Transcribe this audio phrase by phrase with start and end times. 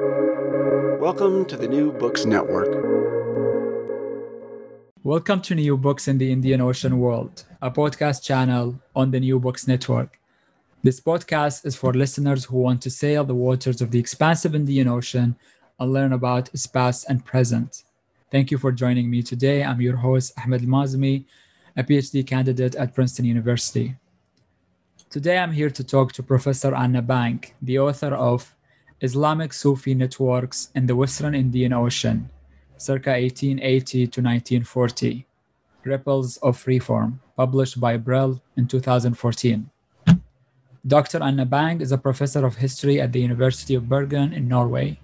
[0.00, 2.66] Welcome to the New Books Network.
[5.04, 9.38] Welcome to New Books in the Indian Ocean World, a podcast channel on the New
[9.38, 10.18] Books Network.
[10.82, 14.88] This podcast is for listeners who want to sail the waters of the expansive Indian
[14.88, 15.36] Ocean
[15.78, 17.84] and learn about its past and present.
[18.32, 19.62] Thank you for joining me today.
[19.62, 21.24] I'm your host, Ahmed AlMaazmi,
[21.76, 23.94] a PhD candidate at Princeton University.
[25.08, 28.53] Today, I'm here to talk to Professor Anna Bang, the author of
[29.04, 32.30] Islamic Sufi Networks in the Western Indian Ocean,
[32.78, 35.26] circa 1880 to 1940,
[35.84, 39.68] Ripples of Reform, published by Brill in 2014.
[40.86, 41.22] Dr.
[41.22, 44.98] Anna Bang is a professor of history at the University of Bergen in Norway.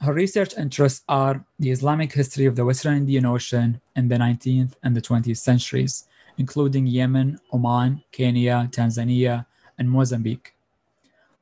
[0.00, 4.74] Her research interests are the Islamic history of the Western Indian Ocean in the 19th
[4.84, 6.06] and the 20th centuries,
[6.38, 9.46] including Yemen, Oman, Kenya, Tanzania,
[9.78, 10.54] and Mozambique.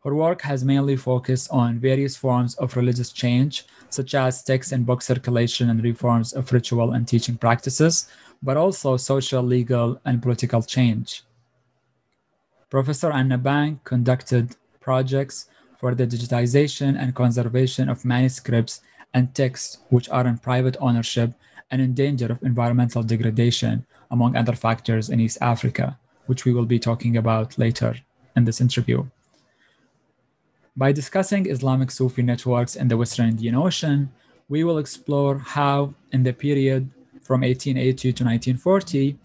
[0.02, 4.86] Her work has mainly focused on various forms of religious change, such as text and
[4.86, 8.08] book circulation and reforms of ritual and teaching practices,
[8.42, 11.22] but also social, legal, and political change.
[12.70, 18.80] Professor Anna Bang conducted projects for the digitization and conservation of manuscripts
[19.12, 21.34] and texts which are in private ownership
[21.70, 26.64] and in danger of environmental degradation, among other factors in East Africa, which we will
[26.64, 27.96] be talking about later
[28.34, 29.04] in this interview.
[30.76, 34.10] By discussing Islamic Sufi networks in the Western Indian Ocean,
[34.48, 36.90] we will explore how, in the period
[37.22, 39.18] from 1880 to 1940,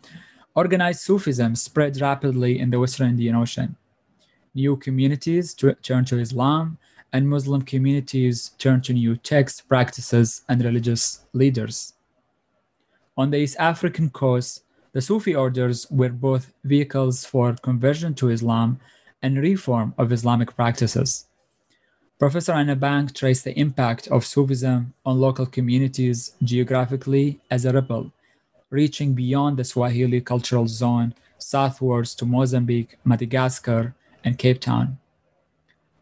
[0.55, 3.75] organized Sufism spread rapidly in the Western Indian Ocean
[4.55, 6.77] new communities turn to Islam,
[7.11, 11.93] and Muslim communities turn to new texts, practices, and religious leaders.
[13.17, 18.79] On the East African coast, the Sufi orders were both vehicles for conversion to Islam
[19.21, 21.27] and reform of Islamic practices.
[22.17, 28.09] Professor Anna Bang traced the impact of Sufism on local communities geographically as a ripple,
[28.69, 34.97] reaching beyond the Swahili cultural zone southwards to Mozambique, Madagascar, and Cape Town.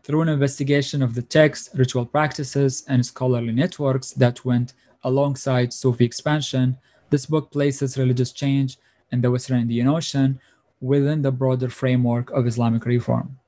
[0.04, 4.74] Through an investigation of the text, ritual practices, and scholarly networks that went
[5.04, 6.78] alongside Sufi expansion,
[7.10, 8.78] this book places religious change
[9.12, 10.40] in the Western Indian Ocean
[10.80, 13.40] within the broader framework of Islamic reform.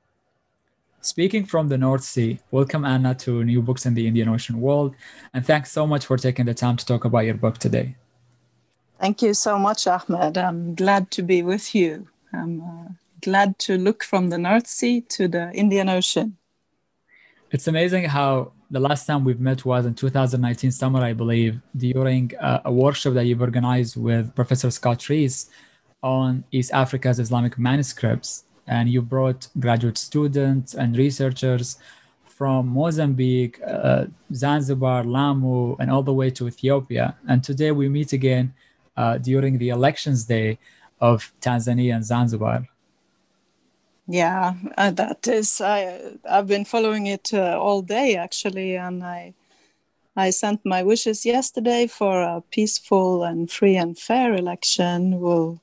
[1.05, 4.95] Speaking from the North Sea, welcome Anna to New Books in the Indian Ocean World,
[5.35, 7.95] and thanks so much for taking the time to talk about your book today.
[8.99, 10.35] Thank you so much, Ahmed.
[10.35, 12.07] I'm glad to be with you.
[12.33, 12.87] I'm uh,
[13.21, 16.37] glad to look from the North Sea to the Indian Ocean.
[17.51, 22.31] It's amazing how the last time we've met was in 2019 summer, I believe, during
[22.39, 25.51] a, a workshop that you've organized with Professor Scott Reese
[26.01, 28.45] on East Africa's Islamic manuscripts.
[28.67, 31.77] And you brought graduate students and researchers
[32.25, 37.15] from Mozambique, uh, Zanzibar, Lamu, and all the way to Ethiopia.
[37.27, 38.53] And today we meet again
[38.97, 40.57] uh, during the elections day
[40.99, 42.67] of Tanzania and Zanzibar.
[44.07, 45.61] Yeah, uh, that is.
[45.61, 45.99] I
[46.29, 49.33] I've been following it uh, all day actually, and I
[50.15, 55.19] I sent my wishes yesterday for a peaceful and free and fair election.
[55.19, 55.59] We'll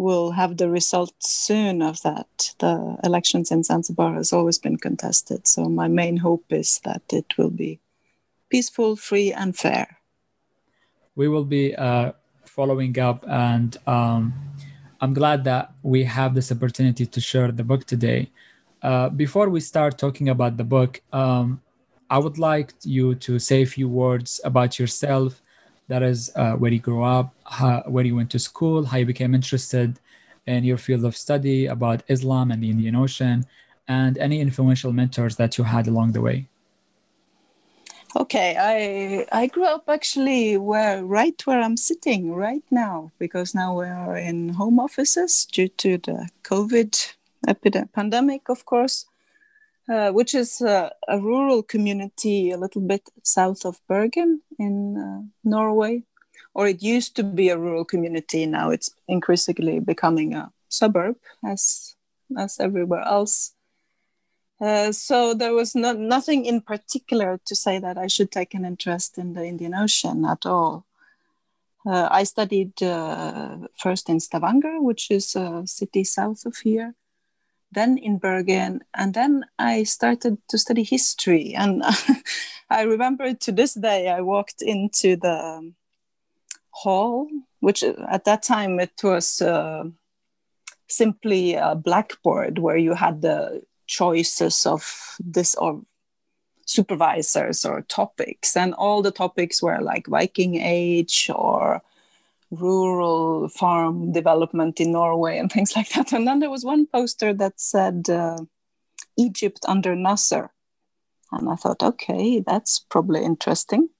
[0.00, 2.54] we'll have the results soon of that.
[2.58, 7.36] The elections in Zanzibar has always been contested, so my main hope is that it
[7.38, 7.80] will be
[8.48, 9.98] peaceful, free, and fair.
[11.14, 12.12] We will be uh,
[12.44, 13.76] following up and.
[13.86, 14.22] Um
[15.00, 18.30] I'm glad that we have this opportunity to share the book today.
[18.82, 21.60] Uh, before we start talking about the book, um,
[22.10, 25.40] I would like you to say a few words about yourself.
[25.90, 29.08] That is, uh, where you grew up, how, where you went to school, how you
[29.14, 29.98] became interested
[30.46, 33.38] in your field of study about Islam and the Indian Ocean,
[33.88, 36.38] and any influential mentors that you had along the way.
[38.22, 43.70] Okay, I I grew up actually where right where I'm sitting right now because now
[43.80, 46.90] we are in home offices due to the COVID
[47.46, 49.06] epidemic pandemic, of course,
[49.90, 55.22] uh, which is a, a, rural community a little bit south of Bergen in uh,
[55.42, 56.04] Norway,
[56.54, 58.46] or it used to be a rural community.
[58.46, 61.96] Now it's increasingly becoming a suburb, as
[62.38, 63.54] as everywhere else.
[64.60, 68.64] Uh, so there was no, nothing in particular to say that I should take an
[68.64, 70.84] interest in the Indian Ocean at all.
[71.86, 76.94] Uh, I studied uh, first in Stavanger, which is a city south of here,
[77.72, 81.54] then in Bergen, and then I started to study history.
[81.54, 81.82] And
[82.70, 85.74] I remember to this day, I walked into the um,
[86.70, 87.28] hall,
[87.60, 89.84] which at that time it was uh,
[90.88, 95.82] simply a blackboard where you had the choices of this or
[96.64, 101.82] supervisors or topics, and all the topics were like Viking Age or
[102.50, 106.12] rural farm development in Norway and things like that.
[106.12, 108.38] And then there was one poster that said uh,
[109.16, 110.50] Egypt under Nasser.
[111.32, 113.90] And I thought, okay, that's probably interesting.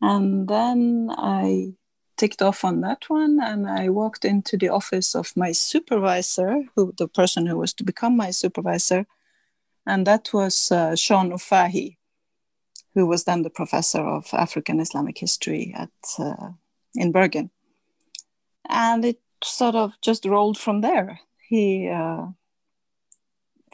[0.00, 1.72] And then I
[2.16, 6.94] ticked off on that one and I walked into the office of my supervisor, who
[6.96, 9.06] the person who was to become my supervisor.
[9.86, 11.96] And that was uh, Sean O'Fahey,
[12.94, 16.50] who was then the professor of African Islamic history at uh,
[16.94, 17.50] in Bergen
[18.68, 21.20] and it sort of just rolled from there.
[21.48, 22.26] He uh,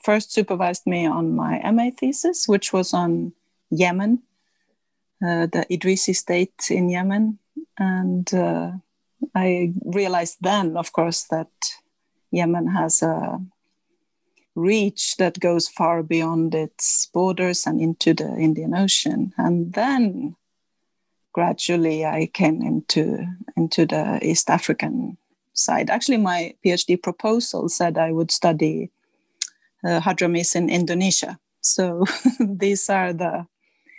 [0.03, 3.33] first supervised me on my MA thesis, which was on
[3.71, 4.23] Yemen,
[5.25, 7.39] uh, the Idrisi state in Yemen.
[7.79, 8.73] And uh,
[9.35, 11.51] I realized then, of course, that
[12.31, 13.41] Yemen has a
[14.55, 19.33] reach that goes far beyond its borders and into the Indian Ocean.
[19.39, 20.37] And then
[21.33, 23.27] gradually I came into
[23.57, 25.17] into the East African
[25.53, 25.91] side.
[25.91, 28.91] Actually, my PhD proposal said I would study
[29.85, 31.39] uh, Hadramis in Indonesia.
[31.61, 32.05] So
[32.41, 33.47] these are the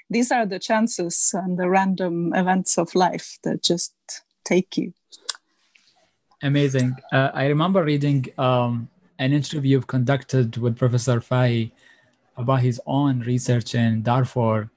[0.09, 3.93] these are the chances and the random events of life that just
[4.45, 4.93] take you.
[6.41, 6.95] Amazing.
[7.11, 11.71] Uh, I remember reading um, an interview conducted with Professor Fahy
[12.35, 14.69] about his own research in Darfur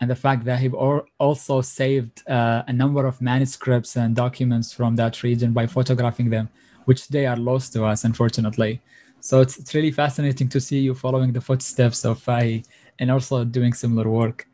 [0.00, 4.96] and the fact that he also saved uh, a number of manuscripts and documents from
[4.96, 6.48] that region by photographing them,
[6.86, 8.80] which they are lost to us, unfortunately.
[9.20, 12.64] So it's, it's really fascinating to see you following the footsteps of Fahy
[12.98, 14.46] and also doing similar work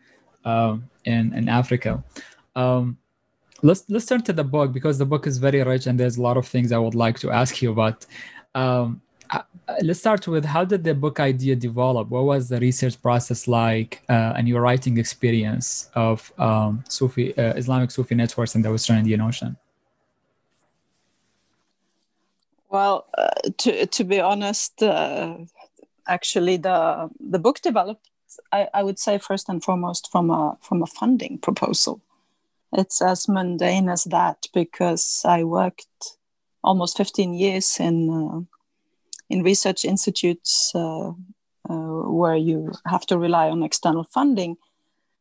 [0.44, 2.02] um, in, in Africa.
[2.56, 2.98] Um,
[3.62, 6.22] let's let's turn to the book because the book is very rich and there's a
[6.22, 8.04] lot of things I would like to ask you about.
[8.54, 9.00] Um,
[9.30, 9.42] uh,
[9.82, 12.08] let's start with how did the book idea develop?
[12.08, 17.54] What was the research process like uh, and your writing experience of um, Sufi uh,
[17.54, 19.56] Islamic Sufi networks in the Western Indian Ocean?
[22.68, 25.36] Well, uh, to to be honest, uh,
[26.06, 28.08] actually the the book developed.
[28.52, 32.02] I, I would say first and foremost from a from a funding proposal.
[32.72, 36.18] It's as mundane as that because I worked
[36.62, 38.55] almost 15 years in uh,
[39.28, 41.08] in research institutes uh,
[41.68, 44.56] uh, where you have to rely on external funding.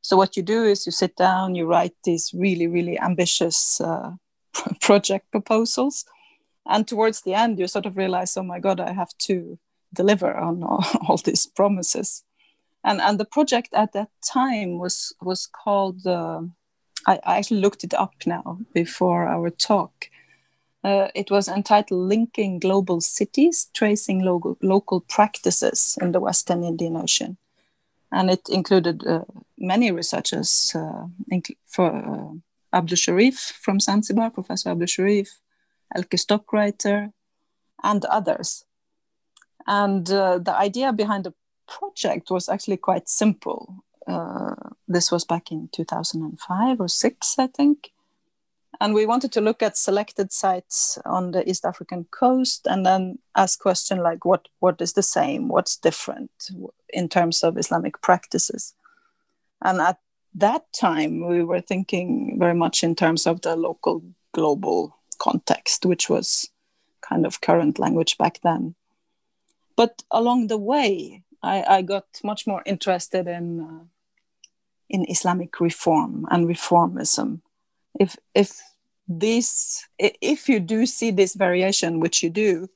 [0.01, 4.11] So what you do is you sit down, you write these really, really ambitious uh,
[4.81, 6.05] project proposals,
[6.65, 9.59] and towards the end, you sort of realize, oh my god, I have to
[9.93, 12.23] deliver on all, all these promises.
[12.83, 16.05] And and the project at that time was was called.
[16.05, 16.41] Uh,
[17.07, 20.09] I, I actually looked it up now before our talk.
[20.85, 26.95] Uh, it was entitled Linking Global Cities, Tracing Local, Local Practices in the Western Indian
[26.95, 27.37] Ocean.
[28.11, 29.23] And it included uh,
[29.57, 31.07] many researchers, uh,
[31.65, 35.39] for uh, Abdul Sheriff from Zanzibar, Professor Abdul Sheriff,
[35.95, 37.11] Elke Stockreiter,
[37.83, 38.65] and others.
[39.65, 41.33] And uh, the idea behind the
[41.67, 43.83] project was actually quite simple.
[44.05, 44.53] Uh,
[44.87, 47.89] this was back in 2005 or six, I think
[48.79, 53.19] and we wanted to look at selected sites on the East African coast and then
[53.35, 56.31] ask question like what what is the same, what's different
[56.89, 58.73] in terms of Islamic practices.
[59.61, 59.99] And at
[60.35, 66.09] that time, we were thinking very much in terms of the local global context, which
[66.09, 66.49] was
[67.01, 68.75] kind of current language back then.
[69.75, 73.83] But along the way, I, I got much more interested in uh,
[74.89, 77.41] in Islamic reform and reformism
[77.99, 78.61] if if
[79.07, 82.67] this if you do see this variation which you do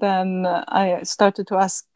[0.00, 1.86] then i started to ask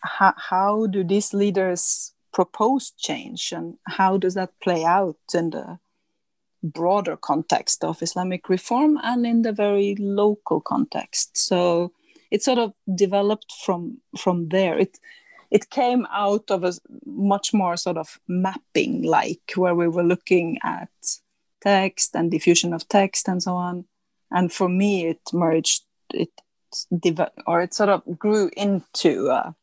[0.00, 5.78] how, how do these leaders propose change and how does that play out in the
[6.62, 11.36] broader context of islamic reform and in the very local context?
[11.36, 11.92] So
[12.30, 14.78] it sort of developed from from there.
[14.78, 14.98] It
[15.50, 16.72] it came out of a
[17.04, 20.88] much more sort of mapping like where we were looking at
[21.60, 23.84] text and diffusion of text and so on.
[24.30, 26.30] And for me, it merged, it
[27.46, 29.54] or it sort of grew into a,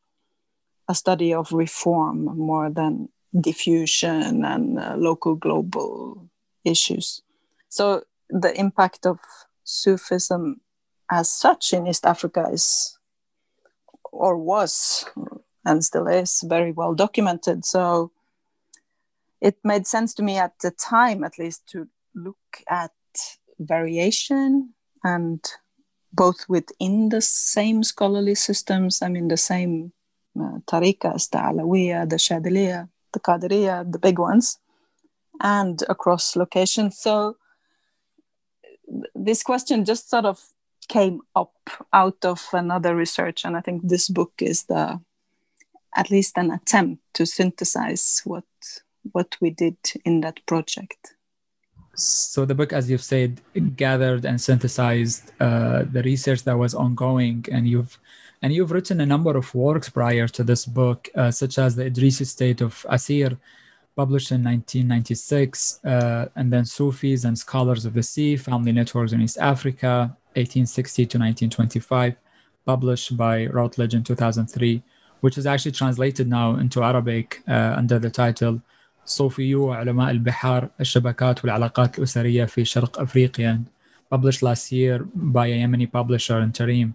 [0.89, 6.29] a study of reform more than diffusion and uh, local global
[6.65, 7.21] issues.
[7.69, 9.19] So the impact of
[9.63, 10.61] Sufism
[11.09, 12.97] as such in East Africa is
[14.11, 15.05] or was
[15.65, 17.65] and still is very well documented.
[17.65, 18.11] So
[19.41, 22.37] it made sense to me at the time, at least, to look
[22.69, 22.91] at
[23.59, 25.43] variation and
[26.13, 29.93] both within the same scholarly systems, I mean, the same
[30.39, 34.59] uh, tariqas, the Alawiya, the Shadiliya, the Qadiriya, the big ones,
[35.41, 36.97] and across locations.
[36.97, 37.37] So
[39.13, 40.41] this question just sort of
[40.87, 41.53] came up
[41.93, 44.99] out of another research, and I think this book is the
[45.95, 48.43] at least an attempt to synthesize what
[49.11, 51.15] what we did in that project.
[51.95, 53.41] So the book, as you've said,
[53.75, 57.97] gathered and synthesized uh, the research that was ongoing, and you've
[58.43, 61.89] and you've written a number of works prior to this book, uh, such as the
[61.89, 63.35] Idrisi State of Asir,
[63.95, 69.21] published in 1996, uh, and then Sufis and Scholars of the Sea, Family Networks in
[69.21, 72.15] East Africa, 1860 to 1925,
[72.63, 74.83] published by Routledge in 2003,
[75.21, 78.61] which is actually translated now into Arabic uh, under the title
[79.06, 83.62] صوفيو علماء البحار الشبكات والعلاقات الأسرية في شرق أفريقيا
[84.14, 86.92] published last year by a Yemeni publisher in Tarim.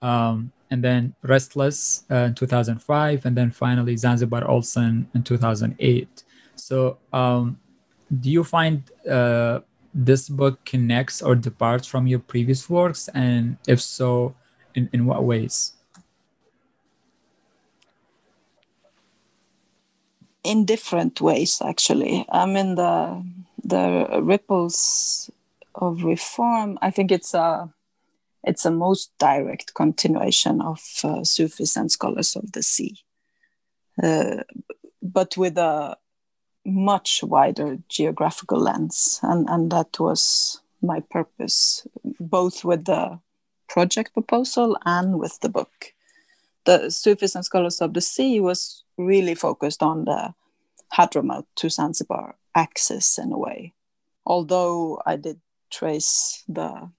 [0.00, 6.24] Um, and then Restless uh, in 2005, and then finally Zanzibar Olsen in 2008.
[6.56, 7.58] So, um,
[8.20, 9.60] do you find uh,
[9.94, 13.08] this book connects or departs from your previous works?
[13.14, 14.34] And if so,
[14.74, 15.72] in, in what ways?
[20.43, 22.25] In different ways actually.
[22.29, 23.23] I mean the
[23.63, 25.29] the ripples
[25.75, 27.73] of reform i think it's a
[28.43, 32.97] it's a most direct continuation of uh, sufis and scholars of the sea.
[34.01, 34.43] Uh,
[35.01, 35.97] but with a
[36.65, 41.87] much wider geographical lens and and that was my purpose
[42.19, 43.19] both with the
[43.67, 45.93] project proposal and with the book.
[46.65, 50.33] The sufis and scholars of the sea was really focused on the
[50.93, 53.73] Hadramaut to Zanzibar axis in a way.
[54.25, 55.39] Although I did
[55.71, 56.89] trace the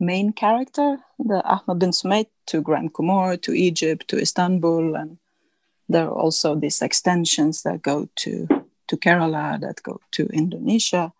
[0.00, 5.18] main character, the Ahmad bin Sumait, to Grand Comore, to Egypt, to Istanbul, and
[5.88, 8.48] there are also these extensions that go to
[8.88, 11.12] to Kerala, that go to Indonesia.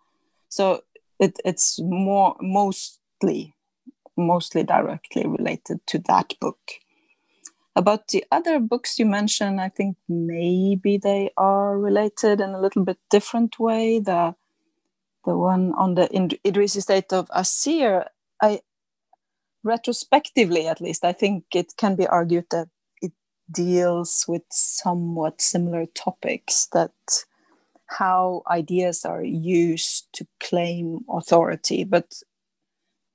[0.49, 0.81] So
[1.19, 3.53] it, it's more mostly
[4.17, 6.59] mostly directly related to that book.
[7.79, 12.83] About the other books you mentioned, I think maybe they are related in a little
[12.83, 14.01] bit different way.
[14.01, 14.35] The
[15.23, 16.09] the one on the
[16.43, 18.03] Idrisi state of Asir,
[18.41, 18.59] I
[19.63, 22.67] retrospectively at least, I think it can be argued that
[23.01, 23.13] it
[23.49, 26.91] deals with somewhat similar topics that
[27.85, 31.85] how ideas are used to claim authority.
[31.85, 32.23] But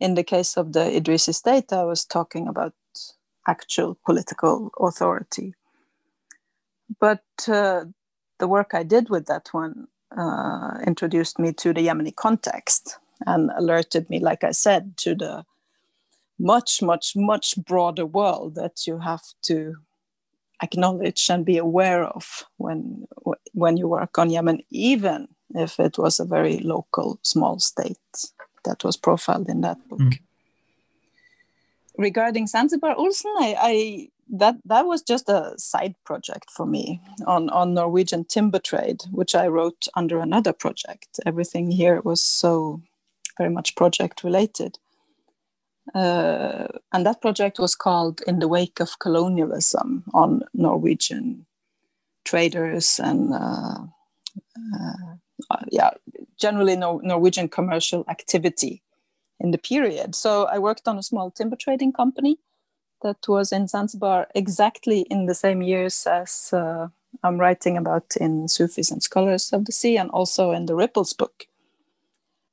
[0.01, 2.73] in the case of the Idrisi state, I was talking about
[3.47, 5.55] actual political authority.
[7.01, 7.87] But uh,
[8.39, 13.51] the work I did with that one uh, introduced me to the Yemeni context and
[13.57, 15.45] alerted me, like I said, to the
[16.39, 19.77] much, much, much broader world that you have to
[20.63, 23.07] acknowledge and be aware of when
[23.53, 27.99] when you work on Yemen, even if it was a very local, small state
[28.65, 30.01] that was profiled in that book.
[30.01, 30.19] Mm
[31.97, 37.51] regarding Zanzibar Olsen, I, I, that that was just a side project for me on
[37.51, 41.21] on Norwegian timber trade, which I wrote under another project.
[41.27, 42.81] Everything here was so
[43.39, 44.79] very much project related.
[45.95, 51.45] Uh, and that project was called In the Wake of Colonialism on Norwegian
[52.25, 53.85] traders and uh,
[54.75, 55.91] uh, yeah,
[56.39, 58.83] generally no, Norwegian commercial activity
[59.41, 60.15] in the period.
[60.15, 62.39] So I worked on a small timber trading company
[63.03, 66.89] that was in Zanzibar exactly in the same years as uh,
[67.23, 71.13] I'm writing about in Sufis and Scholars of the Sea and also in the Ripples
[71.13, 71.47] book.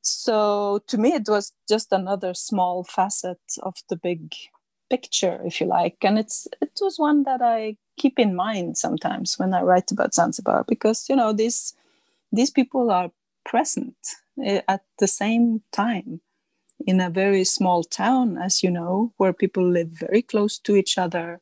[0.02, 4.34] So to me, it was just another small facet of the big
[4.90, 5.98] picture, if you like.
[6.02, 10.14] And it's it was one that I keep in mind sometimes when I write about
[10.14, 11.74] Zanzibar because you know these
[12.32, 13.12] these people are
[13.46, 13.96] present
[14.44, 16.22] eh, at the same time
[16.86, 20.98] in a very small town, as you know, where people live very close to each
[20.98, 21.40] other.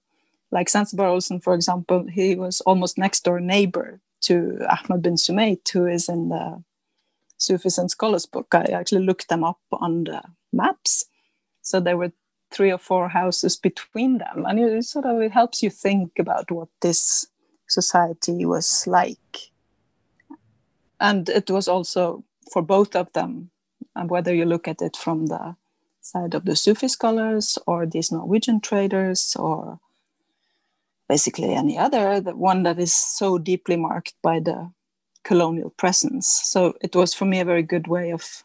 [0.51, 5.67] Like Zanzibar Olsen, for example, he was almost next door neighbor to Ahmad bin Sumait,
[5.69, 6.63] who is in the
[7.37, 8.47] Sufis and Scholars book.
[8.53, 11.05] I actually looked them up on the maps.
[11.61, 12.11] So there were
[12.51, 14.45] three or four houses between them.
[14.45, 17.27] And it sort of it helps you think about what this
[17.67, 19.51] society was like.
[20.99, 23.51] And it was also for both of them
[23.99, 25.55] and whether you look at it from the
[26.01, 29.79] side of the Sufi scholars or these Norwegian traders or
[31.09, 34.71] basically any other, the one that is so deeply marked by the
[35.23, 36.27] colonial presence.
[36.27, 38.43] So it was for me a very good way of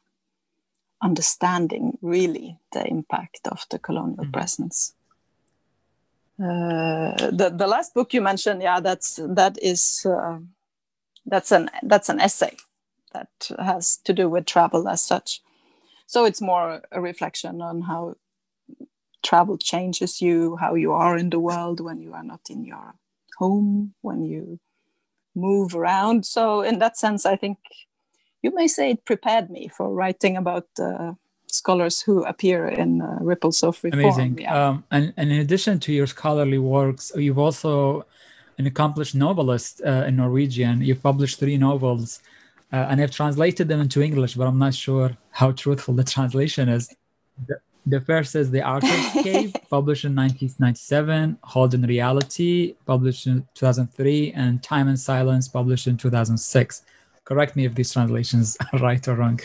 [1.00, 4.32] understanding really the impact of the colonial mm-hmm.
[4.32, 4.94] presence.
[6.36, 10.38] Uh, the the last book you mentioned, yeah, that's that is uh,
[11.26, 12.56] that's an that's an essay
[13.14, 15.40] that has to do with travel as such.
[16.06, 18.16] So it's more a reflection on how
[19.22, 22.94] travel changes you, how you are in the world when you are not in your
[23.38, 24.60] home, when you
[25.34, 26.26] move around.
[26.26, 27.58] So in that sense, I think
[28.42, 31.12] you may say it prepared me for writing about uh,
[31.46, 34.04] scholars who appear in uh, Ripples of Reform.
[34.04, 34.38] Amazing.
[34.38, 34.68] Yeah.
[34.68, 38.04] Um, and, and in addition to your scholarly works, you've also
[38.58, 40.82] an accomplished novelist uh, in Norwegian.
[40.82, 42.20] You've published three novels,
[42.74, 46.68] uh, and I've translated them into English, but I'm not sure how truthful the translation
[46.68, 46.92] is.
[47.46, 53.46] The, the first is The Archer's Cave, published in 1997, Hold in Reality, published in
[53.54, 56.82] 2003, and Time and Silence, published in 2006.
[57.24, 59.38] Correct me if these translations are right or wrong.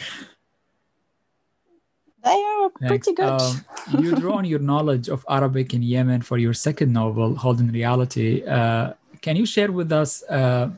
[2.24, 3.25] They are pretty good.
[3.25, 3.65] Um,
[4.00, 7.71] you draw on your knowledge of Arabic in Yemen for your second novel, Hold in
[7.71, 8.43] Reality.
[8.43, 10.71] Uh, can you share with us uh,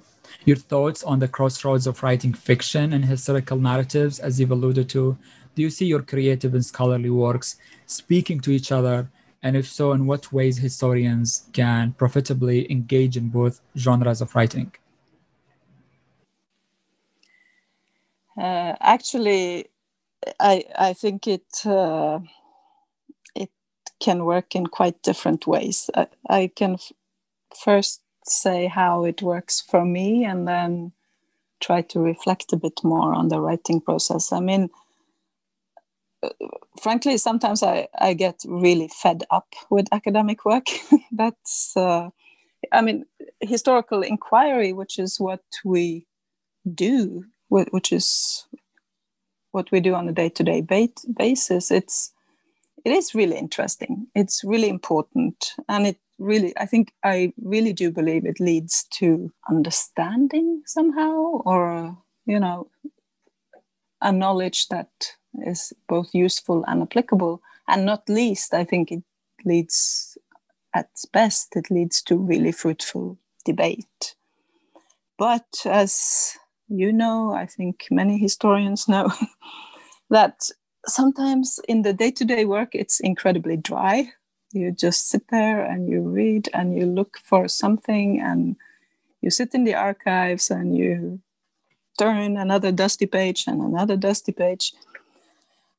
[0.46, 5.18] your thoughts on the crossroads of writing fiction and historical narratives, as you've alluded to?
[5.56, 9.10] Do you see your creative and scholarly works speaking to each other?
[9.44, 14.72] And if so, in what ways historians can profitably engage in both genres of writing?
[18.38, 19.68] Uh, actually,
[20.40, 22.20] I I think it uh,
[23.36, 23.52] it
[24.00, 25.90] can work in quite different ways.
[25.96, 26.92] I, I can f-
[27.64, 30.94] first say how it works for me, and then
[31.60, 34.32] try to reflect a bit more on the writing process.
[34.32, 34.70] I mean,
[36.24, 36.30] uh,
[36.82, 40.68] frankly, sometimes I I get really fed up with academic work.
[41.12, 42.10] That's uh,
[42.72, 43.06] I mean,
[43.42, 46.08] historical inquiry, which is what we
[46.76, 48.46] do, which is
[49.52, 50.62] what we do on a day-to-day
[51.18, 52.14] basis it's
[52.86, 54.08] it is really interesting.
[54.16, 55.54] It's really important.
[55.70, 61.98] And it really i think i really do believe it leads to understanding somehow or
[62.28, 62.70] you know
[64.02, 64.92] a knowledge that
[65.48, 67.42] is both useful and applicable.
[67.68, 69.04] And not least i think it
[69.46, 70.18] leads
[70.76, 74.16] at best it leads to really fruitful debate.
[75.18, 79.12] But as you know, I think many historians know,
[80.10, 80.50] that
[80.88, 84.12] sometimes in the day to day work, it's incredibly dry.
[84.52, 88.56] You just sit there and you read and you look for something and
[89.22, 91.22] you sit in the archives and you
[91.98, 94.74] turn another dusty page and another dusty page.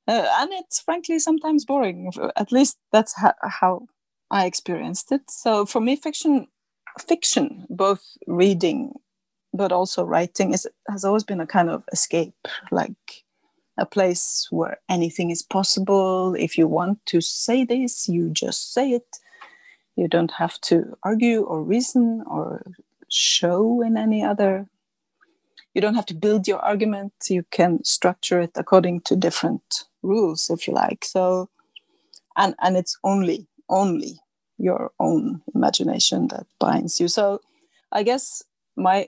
[0.08, 2.12] Uh, and it's frankly sometimes boring.
[2.36, 3.86] At least that's ha- how
[4.30, 5.30] I experienced it.
[5.30, 6.48] So for me, fiction,
[6.98, 8.94] fiction, both reading
[9.54, 13.21] but also writing is has always been a kind of escape like
[13.78, 16.34] a place where anything is possible.
[16.34, 19.18] If you want to say this you just say it.
[19.96, 22.62] You don't have to argue or reason or
[23.08, 24.66] show in any other.
[25.74, 27.12] You don't have to build your argument.
[27.28, 31.04] You can structure it according to different rules if you like.
[31.04, 31.50] So
[32.36, 34.20] and and it's only only
[34.58, 37.08] your own imagination that binds you.
[37.08, 37.40] So
[37.94, 38.42] i guess
[38.76, 39.06] my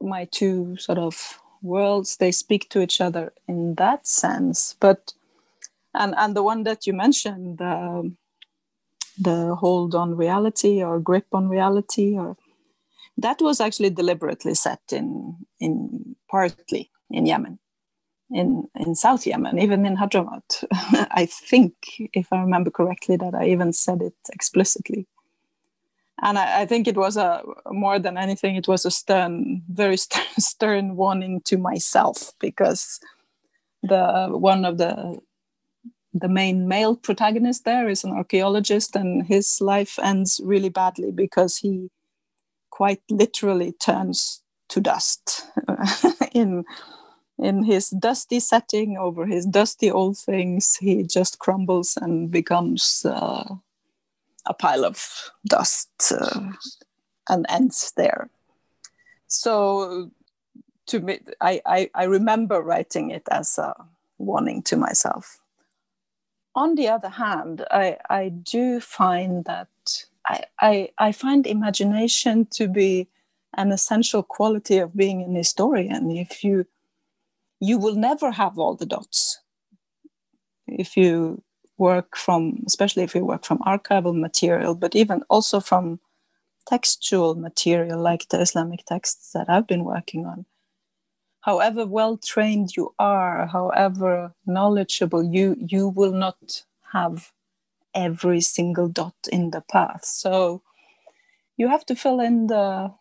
[0.00, 4.76] my two sort of worlds they speak to each other in that sense.
[4.80, 5.12] But
[5.94, 8.14] and and the one that you mentioned the
[9.18, 12.36] the hold on reality or grip on reality or
[13.18, 17.58] that was actually deliberately set in in partly in Yemen
[18.30, 20.64] in in South Yemen even in Hadramaut.
[20.72, 21.74] I think
[22.14, 25.06] if I remember correctly that I even said it explicitly
[26.22, 29.96] and I, I, think it was a more than anything it was a stern very
[30.04, 33.00] stern, stern warning to myself because
[33.82, 35.18] the one of the
[36.12, 41.58] the main male protagonist there is an archaeologist and his life ends really badly because
[41.58, 41.88] he
[42.70, 45.46] quite literally turns to dust
[46.32, 46.64] in
[47.38, 50.76] in his dusty setting over his dusty old things.
[50.76, 53.54] He just crumbles and becomes uh,
[54.46, 56.40] a pile of dust uh,
[57.28, 58.30] and ends there.
[59.26, 60.10] So
[60.86, 63.74] to me, I, I, I remember writing it as a
[64.18, 65.40] warning to myself.
[66.54, 69.68] On the other hand, I, I do find that
[70.26, 73.08] I, I, I find imagination to be
[73.56, 76.10] an essential quality of being an historian.
[76.10, 76.66] If you
[77.60, 79.40] you will never have all the dots.
[80.66, 81.42] If you
[81.80, 85.98] work from, especially if you work from archival material, but even also from
[86.66, 90.44] textual material like the Islamic texts that I've been working on.
[91.40, 97.32] However well trained you are, however knowledgeable, you you will not have
[97.94, 100.04] every single dot in the path.
[100.04, 100.62] So
[101.56, 102.92] you have to fill in the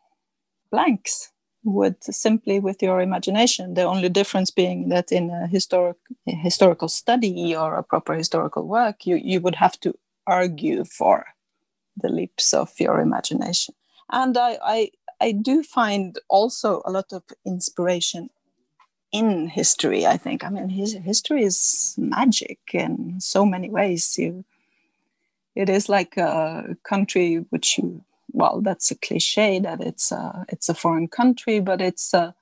[0.72, 1.32] blanks
[1.63, 3.74] with simply with your imagination.
[3.74, 8.67] The only difference being that in a historic a historical study or a proper historical
[8.67, 9.93] work, you, you would have to
[10.26, 11.26] argue for
[11.98, 13.76] the leaps of your imagination.
[14.12, 14.91] And I, I
[15.22, 18.30] I do find also a lot of inspiration
[19.12, 20.06] in history.
[20.06, 20.43] I think.
[20.43, 24.17] I mean, his history is magic in so many ways.
[24.17, 24.45] You,
[25.56, 28.04] it is like a country which you.
[28.32, 32.36] Well, that's a cliche that it's a it's a foreign country, but it's a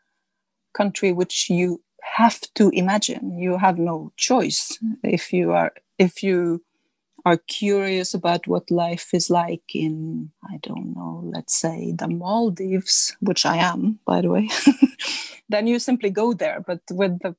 [0.73, 1.81] country which you
[2.15, 3.37] have to imagine.
[3.37, 6.63] You have no choice if you are if you
[7.25, 13.17] are curious about what life is like in, I don't know, let's say the Maldives,
[13.19, 14.49] which I am, by the way,
[15.49, 16.63] then you simply go there.
[16.65, 17.35] But with the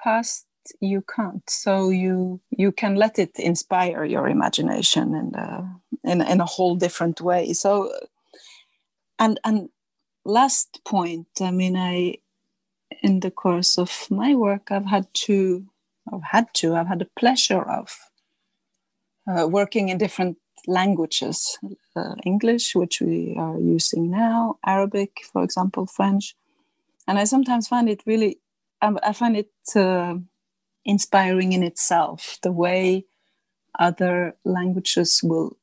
[0.00, 0.46] past,
[0.80, 1.48] you can't.
[1.50, 6.76] So you you can let it inspire your imagination and a, in, in a whole
[6.76, 7.52] different way.
[7.52, 7.92] So,
[9.18, 9.68] and and
[10.24, 12.18] last point, I mean, I
[13.02, 15.66] in the course of my work, I've had to,
[16.12, 17.96] I've had to, I've had the pleasure of
[19.26, 21.58] uh, working in different languages
[21.96, 26.36] uh, English, which we are using now, Arabic, for example, French.
[27.08, 28.38] And I sometimes find it really,
[28.80, 30.14] um, I find it uh,
[30.84, 33.06] inspiring in itself, the way
[33.78, 35.56] other languages will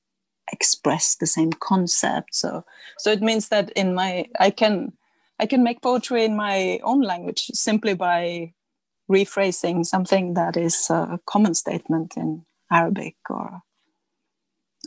[0.51, 2.35] express the same concept.
[2.35, 2.65] So,
[2.97, 4.93] so it means that in my, I can,
[5.39, 8.53] I can make poetry in my own language simply by
[9.09, 13.61] rephrasing something that is a common statement in Arabic or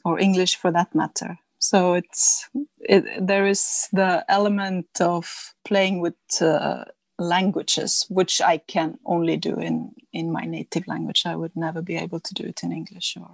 [0.05, 1.39] or English for that matter.
[1.59, 2.49] So it's
[2.81, 6.85] it, there is the element of playing with uh,
[7.19, 11.23] languages, which I can only do in in my native language.
[11.27, 13.31] I would never be able to do it in English or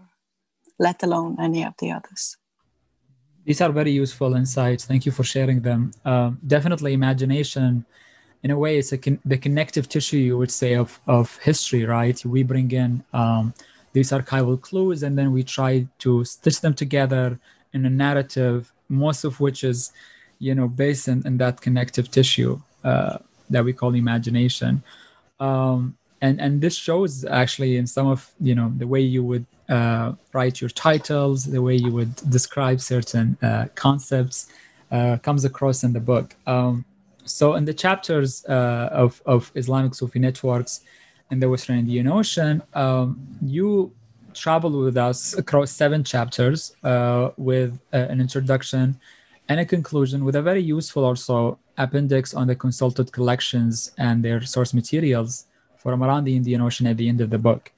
[0.78, 2.36] let alone any of the others.
[3.44, 4.84] These are very useful insights.
[4.84, 5.92] Thank you for sharing them.
[6.04, 7.86] Um, definitely, imagination,
[8.42, 11.84] in a way, it's a con- the connective tissue you would say of of history,
[11.84, 12.22] right?
[12.24, 13.54] We bring in um,
[13.92, 17.38] these archival clues and then we try to stitch them together
[17.72, 19.92] in a narrative most of which is
[20.38, 23.18] you know based in, in that connective tissue uh,
[23.50, 24.82] that we call imagination
[25.40, 29.46] um, and and this shows actually in some of you know the way you would
[29.68, 34.48] uh, write your titles the way you would describe certain uh, concepts
[34.90, 36.84] uh, comes across in the book um,
[37.24, 40.80] so in the chapters uh, of, of islamic sufi networks
[41.30, 42.62] in the Western Indian Ocean.
[42.74, 43.92] Um, you
[44.34, 48.98] traveled with us across seven chapters uh, with an introduction
[49.48, 54.42] and a conclusion with a very useful also appendix on the consulted collections and their
[54.42, 55.46] source materials
[55.78, 57.72] from around the Indian Ocean at the end of the book.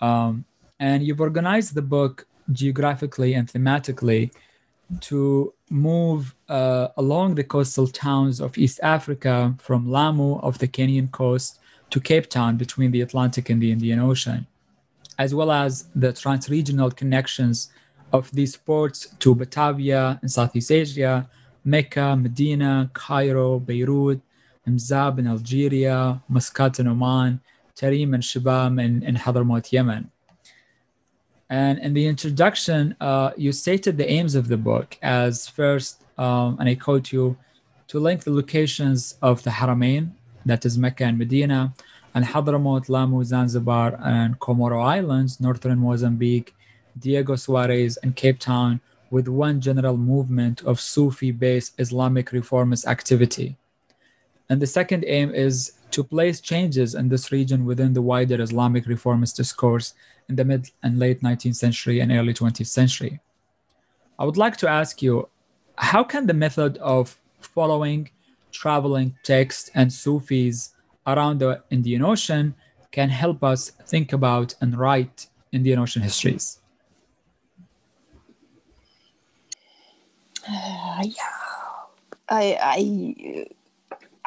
[0.00, 0.44] Um,
[0.80, 4.30] and you've organized the book geographically and thematically
[5.00, 11.10] to move uh, along the coastal towns of East Africa from Lamu of the Kenyan
[11.10, 11.60] coast
[11.90, 14.46] to Cape Town between the Atlantic and the Indian Ocean,
[15.18, 17.70] as well as the trans-regional connections
[18.12, 21.28] of these ports to Batavia in Southeast Asia,
[21.64, 24.20] Mecca, Medina, Cairo, Beirut,
[24.66, 27.40] Mzab in Algeria, Muscat in Oman,
[27.76, 30.10] Tarim and Shibam in, in Hadramaut, Yemen.
[31.50, 36.58] And in the introduction, uh, you stated the aims of the book as first, um,
[36.60, 37.36] and I quote you,
[37.88, 40.10] to link the locations of the Haramain,
[40.44, 41.72] that is Mecca and Medina,
[42.14, 46.54] and Hadramaut, Lamu, Zanzibar, and Comoro Islands, northern Mozambique,
[46.98, 48.80] Diego Suarez, and Cape Town,
[49.10, 53.56] with one general movement of Sufi based Islamic reformist activity.
[54.50, 58.86] And the second aim is to place changes in this region within the wider Islamic
[58.86, 59.94] reformist discourse
[60.28, 63.20] in the mid and late 19th century and early 20th century.
[64.18, 65.28] I would like to ask you
[65.76, 68.10] how can the method of following
[68.50, 70.74] traveling texts and Sufis
[71.06, 72.54] around the Indian Ocean
[72.90, 76.60] can help us think about and write Indian Ocean histories?
[80.48, 81.38] Uh, yeah,
[82.28, 83.46] I, I,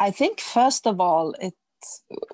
[0.02, 1.54] I think first of all, it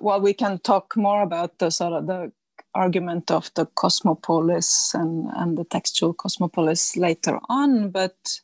[0.00, 2.32] well, we can talk more about the sort of the
[2.74, 8.40] argument of the cosmopolis and, and the textual cosmopolis later on, but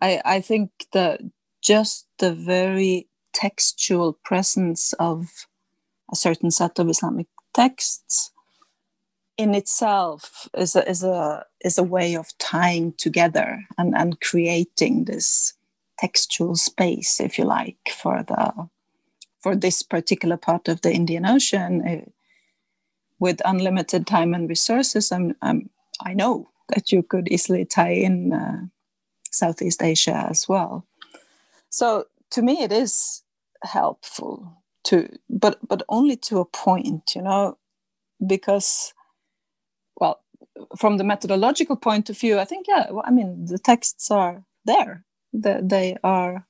[0.00, 1.20] I, I think that
[1.62, 5.46] just the very textual presence of
[6.12, 8.32] a certain set of Islamic texts
[9.36, 15.04] in itself is a, is a is a way of tying together and, and creating
[15.04, 15.54] this
[15.98, 18.68] textual space, if you like, for the
[19.42, 21.86] for this particular part of the Indian Ocean.
[21.86, 22.10] Uh,
[23.18, 25.70] with unlimited time and resources, I'm, I'm,
[26.04, 28.66] i know that you could easily tie in uh,
[29.30, 30.86] Southeast Asia as well.
[31.70, 33.22] So to me, it is
[33.62, 37.58] helpful to but but only to a point you know
[38.24, 38.94] because
[39.96, 40.20] well
[40.78, 44.44] from the methodological point of view i think yeah well, i mean the texts are
[44.64, 46.46] there the, they are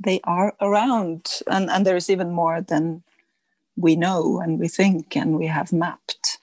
[0.00, 1.28] they are around.
[1.46, 3.02] And and there is even more than
[3.76, 6.38] we know and we think and we have mapped.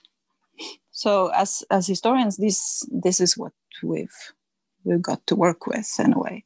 [0.90, 4.32] So as as historians this this is what we've
[4.84, 6.44] we've got to work with in a way.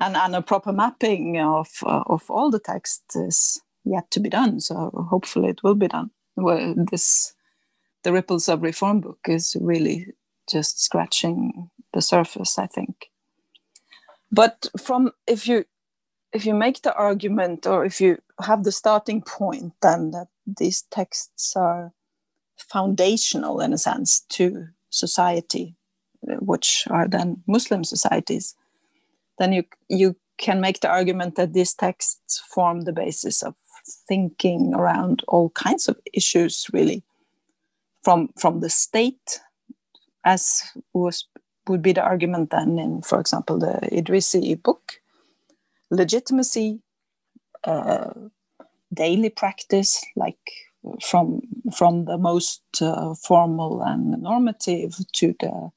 [0.00, 4.28] And and a proper mapping of uh, of all the text is yet to be
[4.28, 4.60] done.
[4.60, 6.10] So hopefully it will be done.
[6.36, 7.34] Well, this
[8.04, 10.06] the ripples of reform book is really
[10.48, 13.06] just scratching the surface i think
[14.34, 15.64] but from if you
[16.32, 20.82] if you make the argument or if you have the starting point then that these
[20.90, 21.92] texts are
[22.58, 25.76] foundational in a sense to society
[26.22, 28.54] which are then muslim societies
[29.38, 33.54] then you you can make the argument that these texts form the basis of
[34.08, 37.04] thinking around all kinds of issues really
[38.02, 39.40] from from the state
[40.24, 41.28] as was
[41.68, 45.00] would be the argument then in for example the idrisi book
[45.90, 46.80] legitimacy
[47.64, 48.10] uh,
[48.92, 50.38] daily practice like
[51.02, 51.40] from
[51.74, 55.70] from the most uh, formal and normative to the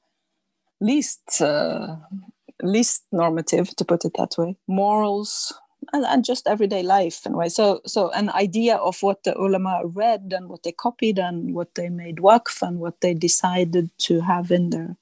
[0.80, 1.96] least uh,
[2.62, 4.56] least normative to put it that way.
[4.66, 5.52] Morals
[5.92, 7.48] and, and just everyday life in a way.
[7.48, 11.74] So so an idea of what the ulama read and what they copied and what
[11.74, 14.96] they made waqf and what they decided to have in their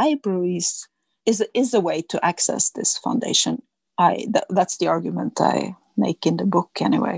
[0.00, 0.88] libraries
[1.24, 3.54] is is a way to access this foundation
[3.98, 7.16] i th- that's the argument i make in the book anyway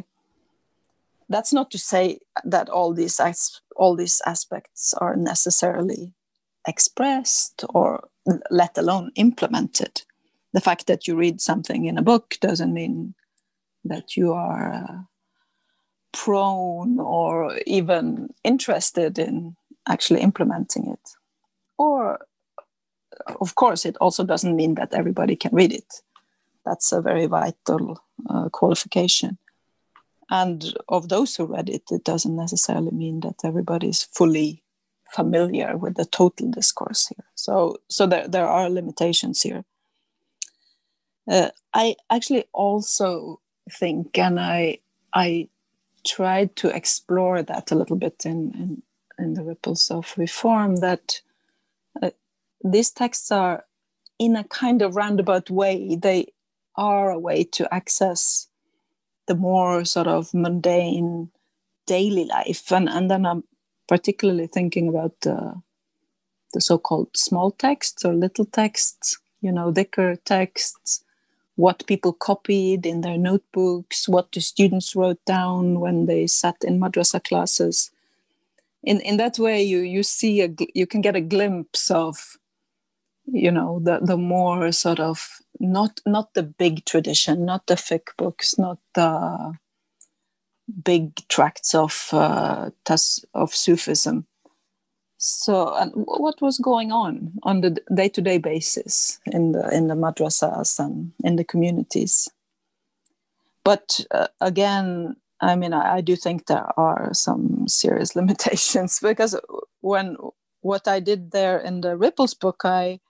[1.29, 6.13] that's not to say that all these as- all these aspects are necessarily
[6.67, 8.09] expressed or
[8.51, 10.03] let alone implemented.
[10.53, 13.15] The fact that you read something in a book doesn't mean
[13.85, 14.99] that you are uh,
[16.13, 21.11] prone or even interested in actually implementing it.
[21.79, 22.27] Or,
[23.41, 26.03] of course, it also doesn't mean that everybody can read it.
[26.65, 29.39] That's a very vital uh, qualification.
[30.31, 34.63] And of those who read it, it doesn't necessarily mean that everybody is fully
[35.11, 37.25] familiar with the total discourse here.
[37.35, 39.65] So, so there, there are limitations here.
[41.31, 44.79] Uh, I actually also think, and I,
[45.15, 45.49] I
[46.07, 48.83] tried to explore that a little bit in, in,
[49.19, 51.21] in the ripples of reform, that
[52.03, 52.11] uh,
[52.63, 53.65] these texts are,
[54.19, 56.33] in a kind of roundabout way, they
[56.77, 58.49] are a way to access
[59.27, 61.31] the more sort of mundane
[61.87, 62.73] daily life.
[62.73, 63.45] And, and then I'm
[63.87, 65.61] particularly thinking about the,
[66.53, 71.05] the so-called small texts or little texts, you know, dhikr texts,
[71.57, 76.81] what people copied in their notebooks, what the students wrote down when they sat in
[76.81, 77.91] madrasa classes.
[78.85, 82.38] In in that way, you you see a you can get a glimpse of,
[83.33, 88.17] you know, the the more sort of not not the big tradition, not the fiqh
[88.17, 89.55] books, not the
[90.85, 92.71] big tracts of uh,
[93.35, 94.27] of Sufism.
[95.21, 100.79] So, and what was going on on the day-to-day basis in the in the madrasas
[100.79, 102.29] and in the communities?
[103.65, 109.39] But uh, again, I mean, I, I do think there are some serious limitations because
[109.81, 110.17] when
[110.61, 113.01] what I did there in the Ripples book, I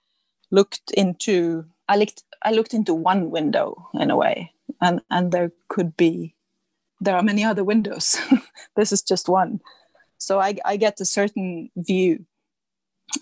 [0.51, 5.51] looked into I looked I looked into one window in a way, and and there
[5.67, 6.35] could be
[7.01, 8.17] there are many other windows.
[8.75, 9.61] this is just one.
[10.17, 12.25] So I, I get a certain view.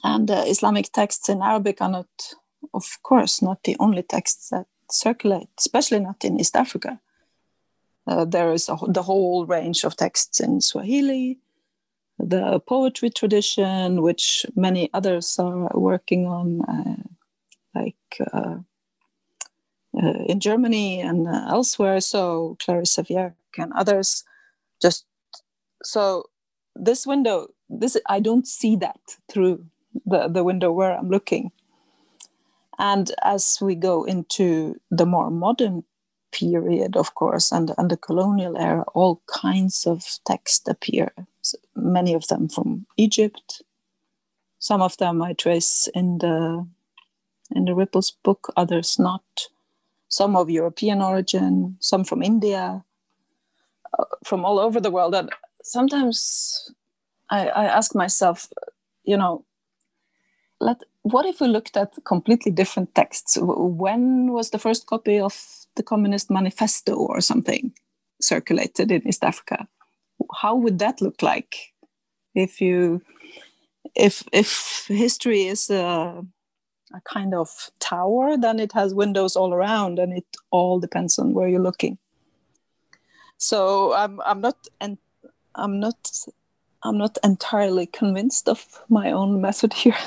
[0.03, 2.07] And uh, Islamic texts in Arabic are not,
[2.73, 6.99] of course, not the only texts that circulate, especially not in East Africa.
[8.05, 11.39] Uh, there is a, the whole range of texts in Swahili,
[12.17, 17.03] the poetry tradition, which many others are working on, uh,
[17.75, 17.95] like
[18.33, 18.57] uh,
[19.97, 21.99] uh in Germany and uh, elsewhere.
[21.99, 24.23] So Clarissa Vierke and others
[24.81, 25.05] just
[25.83, 26.23] so
[26.75, 28.99] this window this i don't see that
[29.31, 29.65] through
[30.05, 31.51] the, the window where i'm looking.
[32.79, 35.83] And as we go into the more modern
[36.31, 41.11] period of course and, and the colonial era all kinds of text appear.
[41.75, 43.63] Many of them from egypt.
[44.59, 46.67] Some of them i trace in the
[47.51, 49.23] in the ripples book others not.
[50.09, 52.83] Some of european origin some from india
[53.99, 55.13] uh, from all over the world.
[55.15, 55.29] And
[55.63, 56.71] sometimes
[57.29, 58.49] I, I ask myself
[59.03, 59.43] you know
[60.59, 63.37] let what if we looked at completely different texts?
[63.39, 67.71] When was the first copy of the Communist Manifesto or something
[68.21, 69.67] circulated in East Africa,
[70.41, 71.73] how would that look like?
[72.35, 73.01] If you,
[73.95, 76.23] if if history is a,
[76.93, 81.33] a kind of tower, then it has windows all around, and it all depends on
[81.33, 81.97] where you're looking.
[83.37, 84.97] So I'm I'm not and
[85.55, 86.11] I'm not
[86.83, 89.97] I'm not entirely convinced of my own method here.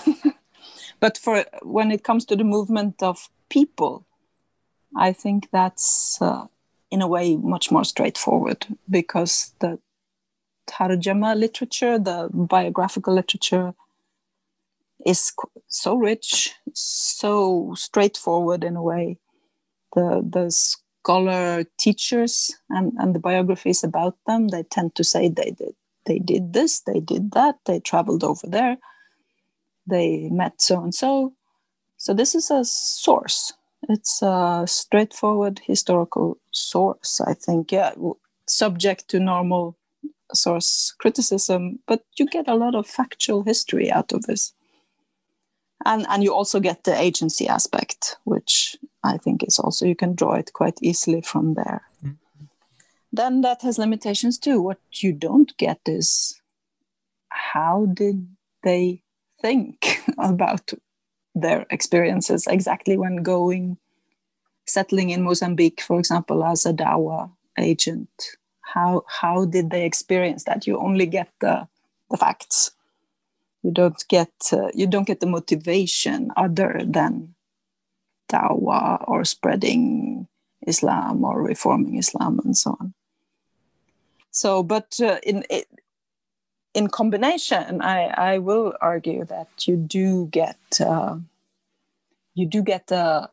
[1.01, 4.07] but for when it comes to the movement of people,
[4.97, 6.47] I think that's uh,
[6.91, 9.79] in a way much more straightforward because the
[10.67, 13.75] Tarjama literature, the biographical literature,
[15.07, 15.33] is
[15.69, 19.19] so rich, so straightforward in a way.
[19.95, 25.51] The the scholar teachers and, and the biographies about them, they tend to say they
[25.51, 25.75] did
[26.07, 28.79] they did this, they did that, they traveled over there,
[29.87, 31.35] they met so and so.
[31.97, 33.53] So this is a source.
[33.89, 37.73] It's a straightforward historical source, I think.
[37.73, 37.93] Yeah,
[38.49, 39.79] subject to normal
[40.33, 44.53] source criticism, but you get a lot of factual history out of this.
[45.85, 50.15] And, and you also get the agency aspect, which I think is also, you can
[50.15, 51.83] draw it quite easily from there.
[52.05, 52.17] Mm
[53.13, 54.61] then that has limitations too.
[54.61, 56.41] What you don't get is
[57.29, 58.29] how did
[58.63, 59.03] they
[59.41, 60.73] think about
[61.35, 63.79] their experiences exactly when going,
[64.67, 68.11] settling in Mozambique, for example, as a Dawa agent?
[68.61, 70.67] How, how did they experience that?
[70.67, 71.67] You only get the,
[72.11, 72.71] the facts.
[73.63, 77.35] You don't get uh, you don't get the motivation other than
[78.31, 80.29] Dawa or spreading
[80.67, 82.95] Islam or reforming Islam and so on.
[84.31, 85.45] So, but uh, in
[86.75, 91.17] in combination, I, I will argue that you do get uh,
[92.35, 93.31] you do get a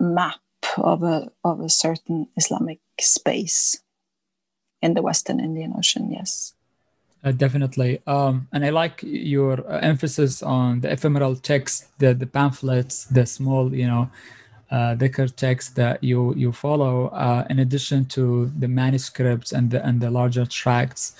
[0.00, 0.40] map
[0.78, 3.82] of a of a certain Islamic space
[4.80, 6.10] in the Western Indian Ocean.
[6.10, 6.55] Yes.
[7.26, 8.00] Uh, definitely.
[8.06, 13.26] Um, and I like your uh, emphasis on the ephemeral text, the, the pamphlets, the
[13.26, 14.08] small, you know,
[14.70, 19.84] uh, Dhikr text that you you follow, uh, in addition to the manuscripts and the
[19.84, 21.16] and the larger tracts.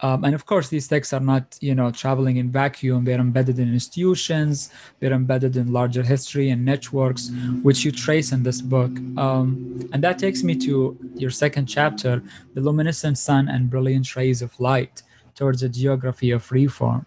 [0.00, 3.04] Um, and of course, these texts are not, you know, traveling in vacuum.
[3.04, 4.70] They're embedded in institutions.
[5.00, 7.32] They're embedded in larger history and networks,
[7.64, 8.92] which you trace in this book.
[9.16, 12.22] Um, and that takes me to your second chapter,
[12.54, 15.02] "The Luminescent Sun and Brilliant Rays of Light
[15.38, 17.02] Towards a Geography of Reform."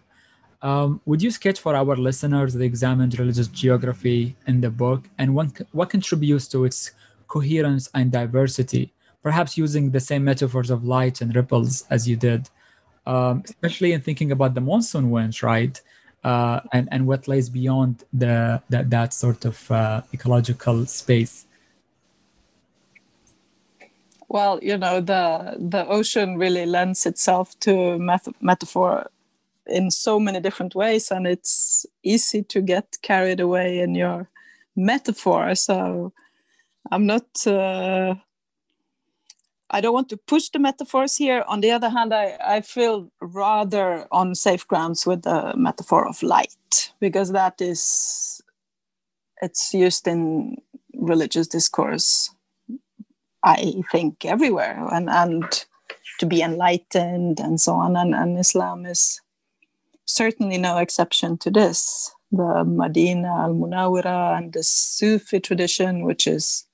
[0.62, 5.34] Um, would you sketch for our listeners the examined religious geography in the book and
[5.34, 6.92] what, what contributes to its
[7.26, 8.92] coherence and diversity,
[9.22, 12.48] perhaps using the same metaphors of light and ripples as you did,
[13.06, 15.80] um, especially in thinking about the monsoon winds, right?
[16.22, 21.46] Uh, and, and what lays beyond the, that, that sort of uh, ecological space.
[24.32, 29.10] Well, you know, the, the ocean really lends itself to meth- metaphor
[29.66, 34.30] in so many different ways and it's easy to get carried away in your
[34.74, 35.54] metaphor.
[35.54, 36.14] So
[36.90, 38.14] i'm not uh,
[39.70, 41.44] i don't want to push the metaphors here.
[41.46, 46.22] On the other hand i, I feel rather on safe grounds with the metaphor of
[46.22, 48.40] light because that is
[49.42, 50.56] it's used in
[50.94, 52.30] religious discourse
[53.44, 55.64] i think everywhere and and
[56.18, 59.20] to be enlightened and so on and, and islam is
[60.12, 62.14] certainly no exception to this.
[62.30, 66.66] The Madina al Munawira and the Sufi tradition, which is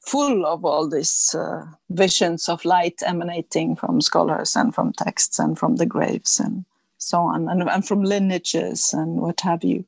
[0.00, 5.58] full of all these uh, visions of light emanating from scholars and from texts and
[5.58, 6.64] from the graves and
[6.96, 9.84] so on, and, and from lineages and what have you.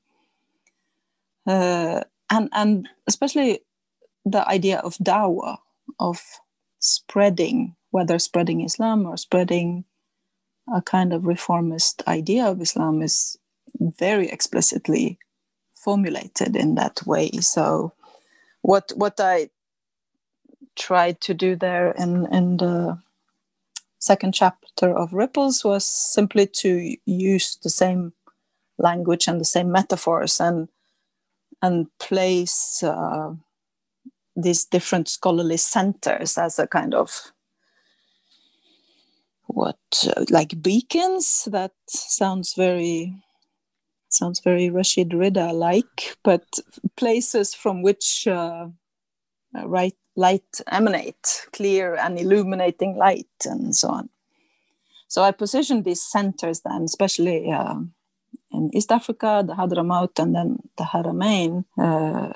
[1.47, 3.61] Uh, and, and especially
[4.27, 5.57] the idea of dawah,
[6.01, 6.21] of
[6.81, 9.85] spreading, whether spreading Islam or spreading
[10.75, 13.39] a kind of reformist idea of Islam is
[13.79, 15.19] very explicitly
[15.75, 17.31] formulated in that way.
[17.41, 17.93] So,
[18.63, 19.51] what what I
[20.77, 22.99] tried to do there in in the
[24.01, 28.15] second chapter of Ripples was simply to use the same
[28.79, 30.69] language and the same metaphors and
[31.63, 33.33] and place uh,
[34.43, 37.33] these different scholarly centers as a kind of
[39.47, 39.79] what
[40.17, 41.49] uh, like beacons?
[41.51, 43.15] That sounds very
[44.09, 46.45] sounds very Rashid Rida like but
[46.97, 48.67] places from which uh,
[49.57, 54.09] uh, right light emanate clear and illuminating light and so on.
[55.09, 57.77] So I positioned these centers then especially uh,
[58.53, 62.33] in East Africa the Hadramaut and then the Haramain uh,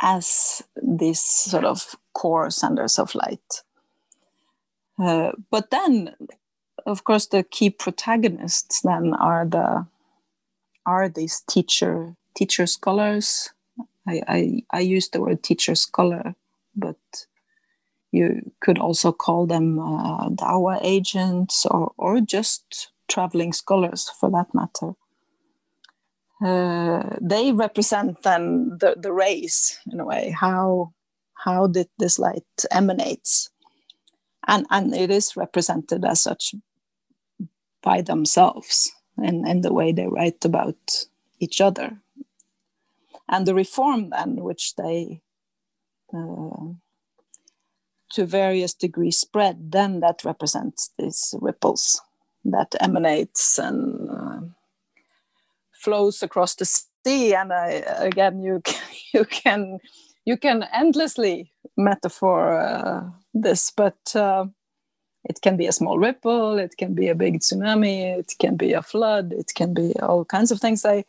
[0.00, 3.62] as these sort of core centers of light.
[4.98, 6.14] Uh, but then,
[6.86, 9.86] of course, the key protagonists then are the
[10.86, 13.50] are these teacher teacher scholars.
[14.06, 16.34] I, I, I use the word teacher scholar,
[16.74, 16.96] but
[18.10, 24.54] you could also call them uh, Dawa agents or, or just traveling scholars for that
[24.54, 24.94] matter.
[26.44, 30.92] Uh, they represent then the, the rays in a way, how,
[31.34, 33.50] how did this light emanates.
[34.46, 36.54] And, and it is represented as such
[37.82, 41.06] by themselves in, in the way they write about
[41.40, 41.98] each other.
[43.28, 45.20] And the reform then, which they
[46.14, 46.72] uh,
[48.10, 52.00] to various degrees spread, then that represents these ripples
[52.44, 54.07] that emanates and
[55.88, 57.34] flows across the sea.
[57.34, 58.82] And uh, again, you can,
[59.14, 59.78] you can
[60.24, 64.44] you can endlessly metaphor uh, this, but uh,
[65.24, 68.74] it can be a small ripple, it can be a big tsunami, it can be
[68.74, 70.84] a flood, it can be all kinds of things.
[70.84, 71.04] I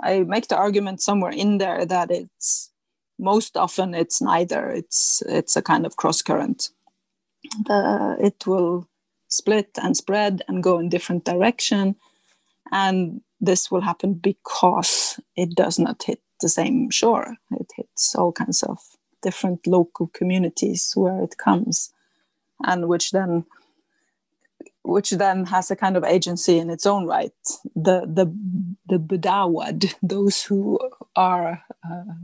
[0.00, 2.70] I make the argument somewhere in there that it's
[3.18, 6.70] most often it's neither it's it's a kind of cross current
[7.66, 8.88] the, it will
[9.28, 11.94] split and spread and go in different direction
[12.72, 18.32] and this will happen because it does not hit the same shore it hits all
[18.32, 18.78] kinds of
[19.22, 21.92] different local communities where it comes
[22.64, 23.44] and which then
[24.82, 27.32] which then has a kind of agency in its own right
[27.74, 28.26] the the
[28.86, 30.78] the bedawad those who
[31.16, 32.14] are uh,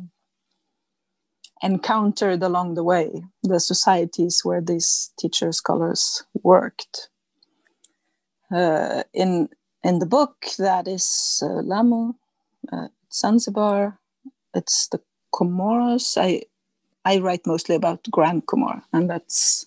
[1.63, 7.09] encountered along the way, the societies where these teacher scholars worked.
[8.53, 9.49] Uh, in
[9.83, 12.15] in the book, that is uh, Lamu,
[12.73, 13.99] uh, Zanzibar,
[14.55, 15.01] it's the
[15.33, 16.17] Comoros.
[16.17, 16.43] I
[17.05, 19.67] I write mostly about Grand Comore, and that's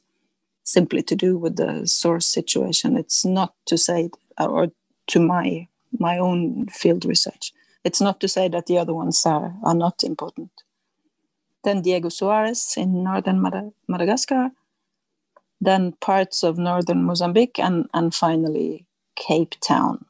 [0.63, 2.97] simply to do with the source situation.
[2.97, 4.09] It's not to say,
[4.39, 4.71] or
[5.07, 5.67] to my
[5.99, 7.53] my own field research.
[7.83, 10.51] It's not to say that the other ones are, are not important
[11.63, 14.51] then Diego Suarez in northern Mad- Madagascar,
[15.59, 18.85] then parts of northern Mozambique, and, and finally
[19.15, 20.05] Cape Town.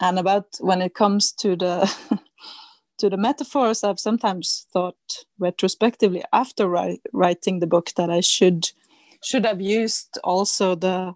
[0.00, 1.92] And about when it comes to the
[2.98, 4.96] to the metaphors, I've sometimes thought
[5.38, 8.70] retrospectively after ri- writing the book that I should
[9.22, 11.14] should have used also the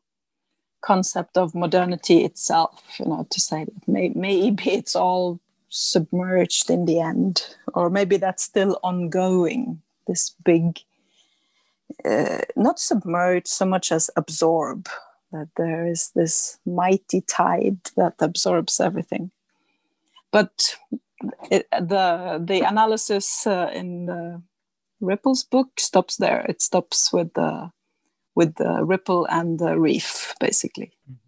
[0.81, 6.87] concept of modernity itself, you know, to say that may, maybe it's all submerged in
[6.87, 9.83] the end, or maybe that's still ongoing.
[10.07, 10.81] This big,
[12.05, 14.89] uh, not submerged so much as absorb,
[15.33, 19.31] that there is this mighty tide that absorbs everything.
[20.31, 20.77] But
[21.51, 24.43] it, the the analysis uh, in the
[25.01, 26.45] Ripple's book stops there.
[26.49, 27.71] It stops with the
[28.35, 30.93] with the ripple and the reef, basically.
[31.11, 31.25] Mm-hmm.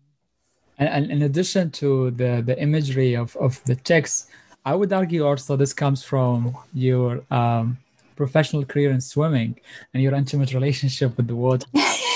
[0.80, 4.30] And, in addition to the, the imagery of, of the text,
[4.64, 7.76] I would argue also this comes from your um,
[8.16, 9.60] professional career in swimming
[9.92, 11.66] and your intimate relationship with the water.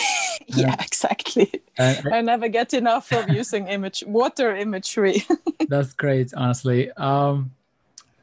[0.49, 1.51] yeah, exactly.
[1.79, 5.25] I, I never get enough of using image water imagery.
[5.69, 6.91] that's great, honestly.
[6.93, 7.51] Um,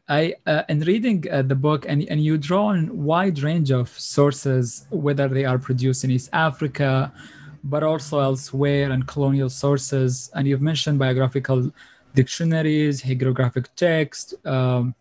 [0.09, 3.89] I uh, in reading uh, the book, and and you draw on wide range of
[3.89, 7.11] sources, whether they are produced in East Africa,
[7.63, 10.29] but also elsewhere and colonial sources.
[10.35, 11.71] And you've mentioned biographical
[12.13, 14.95] dictionaries, hagiographic text, um,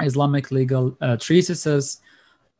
[0.00, 2.00] Islamic legal uh, treatises.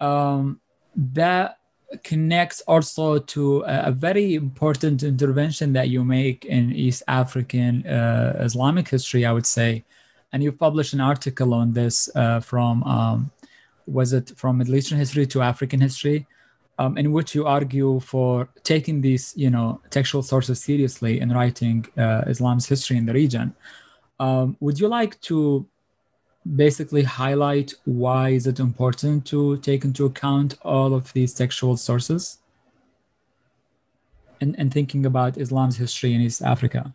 [0.00, 0.60] Um,
[0.94, 1.58] that
[2.02, 8.88] connects also to a, very important intervention that you make in East African uh, Islamic
[8.88, 9.84] history, I would say.
[10.32, 13.30] And you published an article on this uh, from, um,
[13.86, 16.26] was it from Middle Eastern history to African history?
[16.78, 21.86] um, in which you argue for taking these, you know, textual sources seriously in writing
[21.96, 23.54] uh, Islam's history in the region.
[24.18, 25.66] Um, would you like to
[26.56, 32.38] basically highlight why is it important to take into account all of these textual sources
[34.40, 36.94] and, and thinking about Islam's history in East Africa?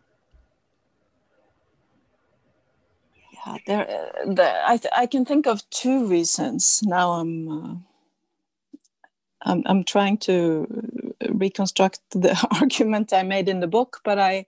[3.65, 6.81] Yeah, there, I, I can think of two reasons.
[6.83, 7.75] Now I'm uh,
[9.43, 10.67] I'm, I'm trying to
[11.29, 14.45] reconstruct the argument I made in the book, but I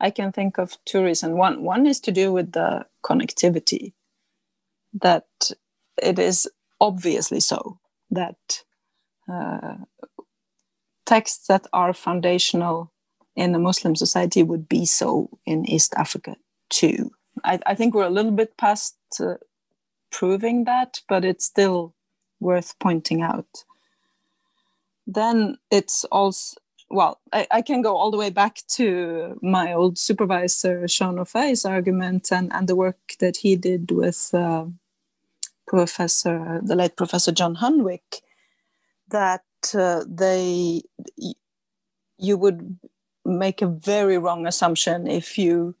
[0.00, 1.34] I can think of two reasons.
[1.34, 3.92] One one is to do with the connectivity,
[4.92, 5.26] that
[6.02, 6.48] it is
[6.80, 7.78] obviously so
[8.10, 8.64] that
[9.32, 9.76] uh,
[11.06, 12.92] texts that are foundational
[13.36, 16.36] in a Muslim society would be so in East Africa
[16.68, 17.10] too.
[17.44, 19.34] I, I think we're a little bit past uh,
[20.10, 21.94] proving that, but it's still
[22.40, 23.64] worth pointing out.
[25.06, 26.56] then it's also
[26.92, 31.64] well, I, I, can go all the way back to my old supervisor Sean O'Fahey's
[31.64, 34.66] argument and, and the work that he did with uh,
[35.72, 38.20] Professor, the late Professor John Hunwick,
[39.08, 39.44] that
[39.74, 40.82] uh, they
[42.18, 42.78] you would
[43.24, 45.74] make a very wrong assumption if you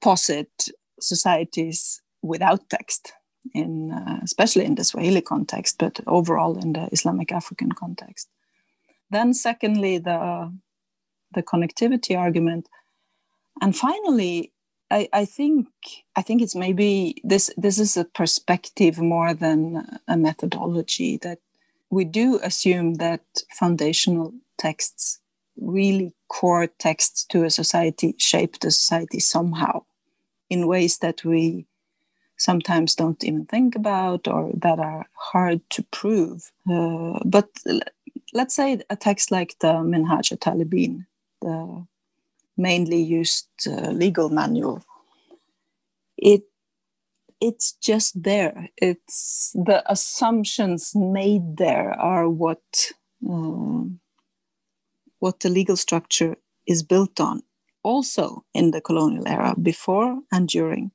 [0.00, 3.12] posit societies without text
[3.54, 8.28] in uh, especially in the Swahili context, but overall in the Islamic African context.
[9.10, 10.50] Then, secondly, the
[11.34, 12.66] the connectivity argument,
[13.60, 14.52] and finally,
[14.90, 15.68] I, I think
[16.16, 21.38] I think it's maybe this this is a perspective more than a methodology that
[21.90, 25.20] we do assume that foundational texts
[25.60, 29.82] really core texts to a society shape the society somehow
[30.48, 31.66] in ways that we
[32.36, 36.52] sometimes don't even think about or that are hard to prove.
[36.70, 37.48] Uh, but
[38.32, 41.06] let's say a text like the Minhaj al-Talibin,
[41.42, 41.84] the
[42.58, 44.82] mainly used uh, legal manual,
[46.16, 46.42] it
[47.40, 48.68] it's just there.
[48.76, 52.92] It's the assumptions made there are what
[53.28, 53.84] uh,
[55.20, 56.36] what the legal structure
[56.66, 57.42] is built on.
[57.82, 60.90] Also in the colonial era, before and during.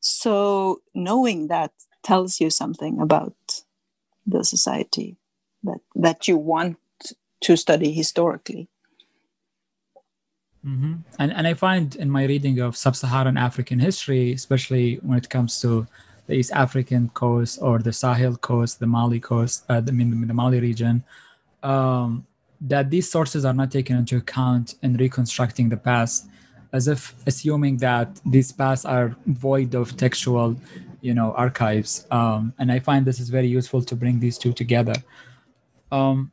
[0.00, 1.72] So knowing that
[2.02, 3.36] tells you something about
[4.26, 5.16] the society
[5.64, 6.78] that that you want
[7.42, 8.68] to study historically.
[10.66, 10.94] Mm-hmm.
[11.18, 15.60] And and I find in my reading of sub-Saharan African history, especially when it comes
[15.60, 15.86] to
[16.26, 20.60] the East African coast or the Sahel coast, the Mali coast, uh, the, the Mali
[20.60, 21.02] region,
[21.64, 22.24] um,
[22.60, 26.28] that these sources are not taken into account in reconstructing the past,
[26.72, 30.56] as if assuming that these pasts are void of textual,
[31.00, 32.06] you know, archives.
[32.12, 34.94] Um, and I find this is very useful to bring these two together.
[35.90, 36.30] Um,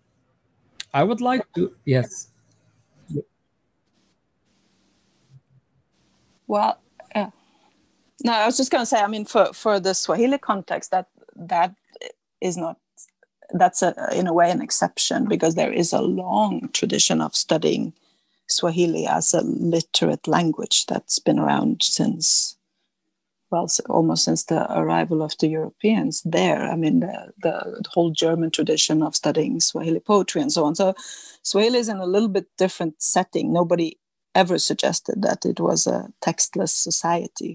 [0.94, 2.29] I would like to, yes.
[6.50, 6.80] Well,
[7.16, 7.30] yeah.
[8.26, 11.08] No, I was just going to say, I mean, for, for the Swahili context, that
[11.36, 11.76] that
[12.42, 12.78] is not,
[13.52, 17.94] that's a, in a way an exception because there is a long tradition of studying
[18.48, 22.58] Swahili as a literate language that's been around since
[23.52, 26.62] well, almost since the arrival of the Europeans there.
[26.70, 30.76] I mean, the, the, whole German tradition of studying Swahili poetry and so on.
[30.76, 30.94] So,
[31.42, 33.52] Swahili is in a little bit different setting.
[33.52, 33.98] Nobody
[34.42, 37.54] ever suggested that it was a textless society.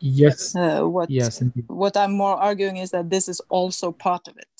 [0.00, 0.54] Yes.
[0.54, 1.64] Uh, what, yes, indeed.
[1.68, 4.56] What I'm more arguing is that this is also part of it.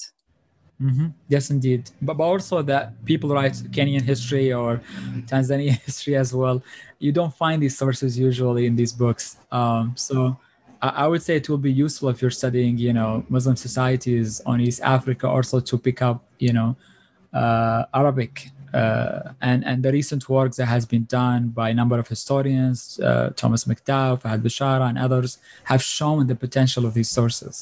[0.80, 1.08] Mm-hmm.
[1.28, 1.82] Yes, indeed.
[2.02, 4.80] But, but also that people write Kenyan history or
[5.30, 6.62] Tanzanian history as well.
[6.98, 9.38] You don't find these sources usually in these books.
[9.50, 10.36] Um, so
[10.82, 14.60] I would say it will be useful if you're studying, you know, Muslim societies on
[14.60, 16.76] East Africa, also to pick up, you know,
[17.32, 21.98] uh, Arabic uh, and and the recent work that has been done by a number
[21.98, 27.10] of historians, uh, Thomas McDow, Fahad Bishara, and others, have shown the potential of these
[27.18, 27.54] sources.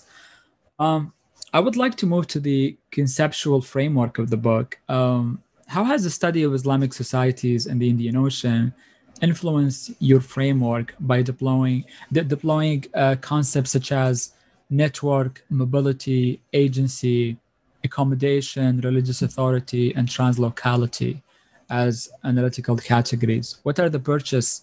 [0.78, 1.12] Um,
[1.52, 4.78] I would like to move to the conceptual framework of the book.
[4.88, 8.74] Um, how has the study of Islamic societies in the Indian Ocean
[9.22, 14.32] influenced your framework by deploying de- deploying uh, concepts such as
[14.68, 17.38] network, mobility, agency,
[17.85, 21.22] accommodation, religious authority, and translocality
[21.70, 23.59] as analytical categories.
[23.62, 24.62] What are the purchase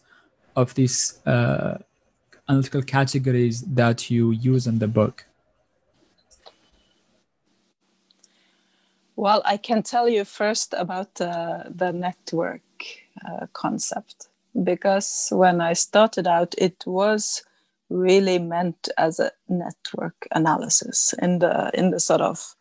[0.55, 1.77] of these uh,
[2.49, 5.25] analytical categories that you use in the book?
[9.15, 12.61] Well, I can tell you first about uh, the network
[13.27, 14.29] uh, concept
[14.63, 17.43] because when I started out, it was
[17.89, 22.55] really meant as a network analysis in the in the sort of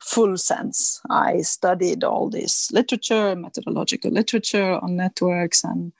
[0.00, 1.00] full sense.
[1.10, 5.92] I studied all this literature, methodological literature on networks and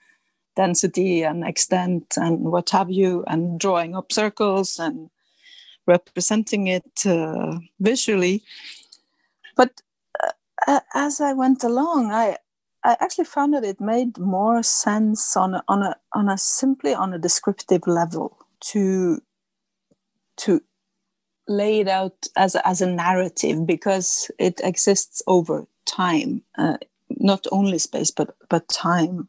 [0.55, 5.09] density and extent and what have you, and drawing up circles and
[5.85, 8.43] representing it uh, visually.
[9.55, 9.81] But
[10.67, 12.37] uh, as I went along, I
[12.83, 16.93] I actually found that it made more sense on a, on a on a simply
[16.93, 18.37] on a descriptive level
[18.71, 19.21] to
[20.37, 20.61] to
[21.47, 26.77] lay it out as as a narrative because it exists over time, uh,
[27.09, 29.27] not only space but but time.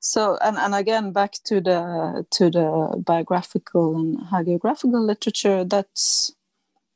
[0.00, 6.32] So and, and again back to the to the biographical and hagiographical literature, that's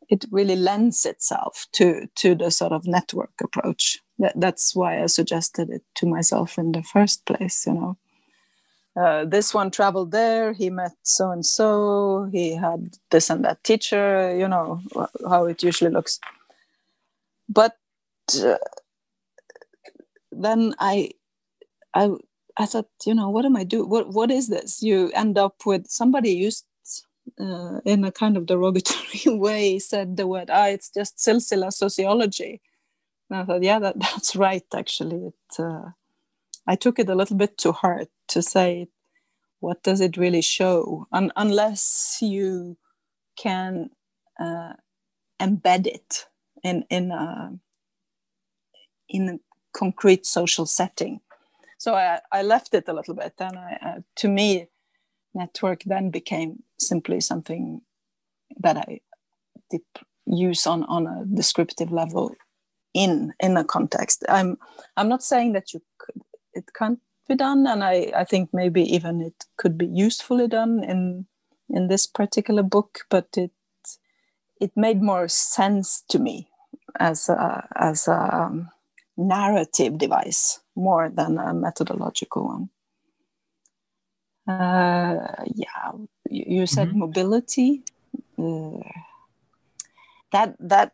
[0.08, 5.06] it really lends itself to to the sort of network approach that, that's why I
[5.06, 7.66] suggested it to myself in the first place.
[7.66, 7.96] You know,
[8.98, 10.52] uh, this one traveled there.
[10.54, 12.28] He met so and so.
[12.32, 14.36] He had this and that teacher.
[14.36, 14.80] You know
[15.28, 16.20] how it usually looks.
[17.48, 17.76] But
[18.44, 18.56] uh,
[20.32, 21.10] then I,
[21.94, 22.10] I,
[22.56, 23.88] I thought, you know, what am I doing?
[23.88, 24.82] What what is this?
[24.82, 26.66] You end up with somebody used
[27.40, 32.60] uh, in a kind of derogatory way said the word, ah, it's just silsila sociology.
[33.30, 34.64] And I thought, yeah, that, that's right.
[34.74, 35.64] Actually, it.
[36.68, 38.88] Uh, I took it a little bit to heart to say,
[39.60, 41.06] what does it really show?
[41.12, 42.78] Un- unless you
[43.38, 43.90] can
[44.40, 44.74] uh,
[45.40, 46.26] embed it
[46.64, 47.52] in in a,
[49.08, 49.38] in a
[49.78, 51.20] concrete social setting.
[51.78, 54.68] So I, I left it a little bit, and I, uh, to me,
[55.34, 57.82] network then became simply something
[58.60, 59.00] that I
[59.70, 59.84] dip,
[60.26, 62.34] use on on a descriptive level
[62.94, 64.24] in in a context.
[64.28, 64.58] I'm
[64.96, 66.22] I'm not saying that you could
[66.58, 70.84] it can't be done, and I I think maybe even it could be usefully done
[70.84, 71.26] in
[71.68, 73.52] in this particular book, but it
[74.60, 76.48] it made more sense to me
[76.98, 78.70] as a, as a um,
[79.16, 82.70] narrative device more than a methodological one.
[84.48, 85.92] Uh, yeah,
[86.30, 87.00] you, you said mm-hmm.
[87.00, 87.82] mobility.
[88.38, 88.80] Uh,
[90.32, 90.92] that that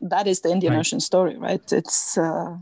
[0.00, 0.80] that is the Indian right.
[0.80, 1.72] Ocean story, right?
[1.72, 2.58] It's uh,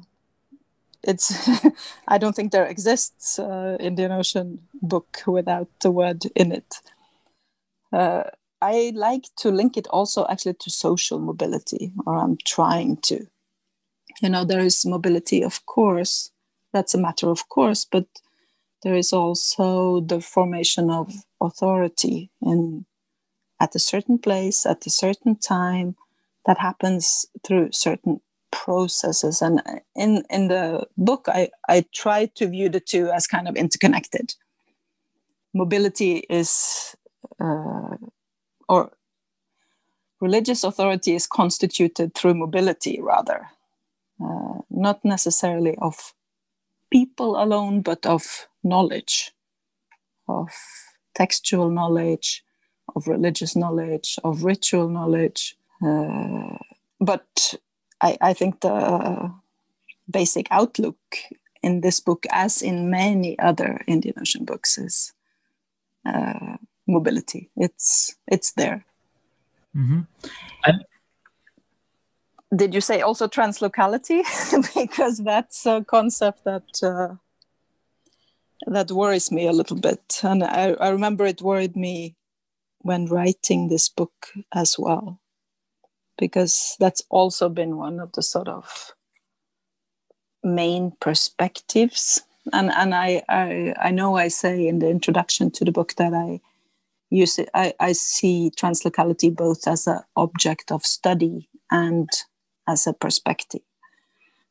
[1.07, 1.49] it's.
[2.09, 6.81] I don't think there exists uh, Indian Ocean book without the word in it.
[7.93, 8.25] Uh,
[8.61, 13.27] I like to link it also actually to social mobility, or I'm trying to.
[14.23, 16.31] You know, there is mobility, of course,
[16.73, 18.07] that's a matter of course, but
[18.83, 22.87] there is also the formation of authority in
[23.61, 25.97] at a certain place at a certain time
[26.45, 28.21] that happens through certain
[28.65, 29.43] processes.
[29.43, 29.63] And
[29.97, 34.35] in in the book i i try to view the two as kind of interconnected.
[35.55, 36.97] Mobility is
[37.41, 37.97] uh,
[38.69, 38.93] or
[40.21, 43.49] religious authority is constituted through mobility rather.
[44.23, 46.15] Uh, not necessarily of
[46.93, 49.33] people alone but of knowledge
[50.29, 50.49] of
[51.15, 52.45] textual knowledge
[52.97, 55.57] of religious knowledge of ritual knowledge.
[55.85, 56.57] Uh,
[57.01, 57.55] but
[58.01, 59.33] I, I think the
[60.09, 60.99] basic outlook
[61.63, 65.13] in this book as in many other indian ocean books is
[66.07, 67.51] uh, mobility.
[67.57, 68.85] It's it's there.
[69.77, 70.01] Mm-hmm.
[70.65, 70.85] And
[72.55, 74.23] did you say also translocality?
[74.75, 77.17] because that's a concept that uh,
[78.67, 82.17] that worries me a little bit, and I, I remember it worried me
[82.79, 85.21] when writing this book as well,
[86.19, 88.93] because that's also been one of the sort of
[90.43, 95.73] main perspectives and and I, I i know i say in the introduction to the
[95.73, 96.41] book that i
[97.11, 102.09] use it, I, I see translocality both as an object of study and
[102.69, 103.63] as a perspective.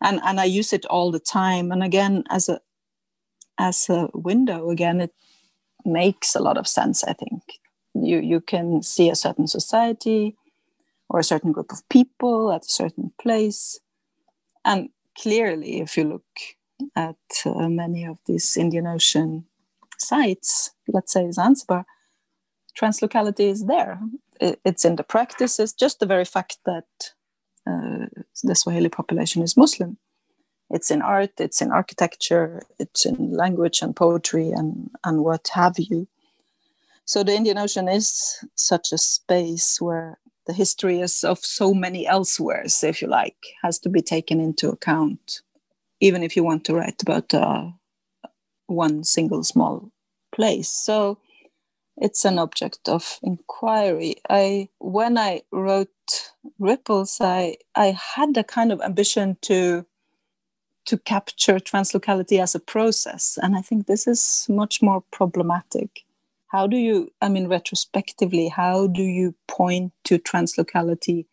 [0.01, 1.71] And, and I use it all the time.
[1.71, 2.61] And again, as a
[3.57, 5.13] as a window, again, it
[5.85, 7.41] makes a lot of sense, I think.
[7.93, 10.35] You you can see a certain society
[11.15, 13.79] or a certain group of people at a certain place.
[14.65, 16.25] And clearly, if you look
[16.93, 19.45] at uh, many of these Indian Ocean
[19.97, 21.85] sites, let's say Zanzibar,
[22.77, 24.01] translocality is there.
[24.41, 26.89] It's in the practices, just the very fact that
[27.65, 28.07] uh,
[28.43, 29.95] the Swahili population is Muslim.
[30.69, 35.75] It's in art, it's in architecture, it's in language and poetry and, and what have
[35.79, 36.09] you.
[37.05, 40.17] So the Indian Ocean is such a space where
[40.47, 44.69] the history is of so many elsewheres, if you like, has to be taken into
[44.69, 45.41] account,
[45.99, 47.69] even if you want to write about uh,
[48.67, 49.91] one single small
[50.31, 50.69] place.
[50.69, 51.17] So
[51.97, 54.15] it's an object of inquiry.
[54.29, 59.85] I when I wrote Ripples, I I had a kind of ambition to
[60.85, 66.05] to capture translocality as a process, and I think this is much more problematic.
[66.47, 71.25] How do you, I mean, retrospectively, how do you point to translocality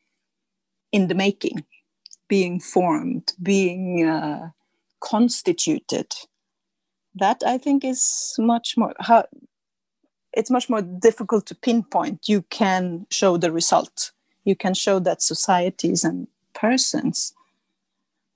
[0.90, 1.64] in the making,
[2.28, 4.50] being formed, being uh,
[5.00, 6.12] constituted?
[7.14, 9.26] That I think is much more how
[10.32, 12.28] it's much more difficult to pinpoint.
[12.28, 14.12] You can show the result.
[14.44, 17.34] You can show that societies and persons,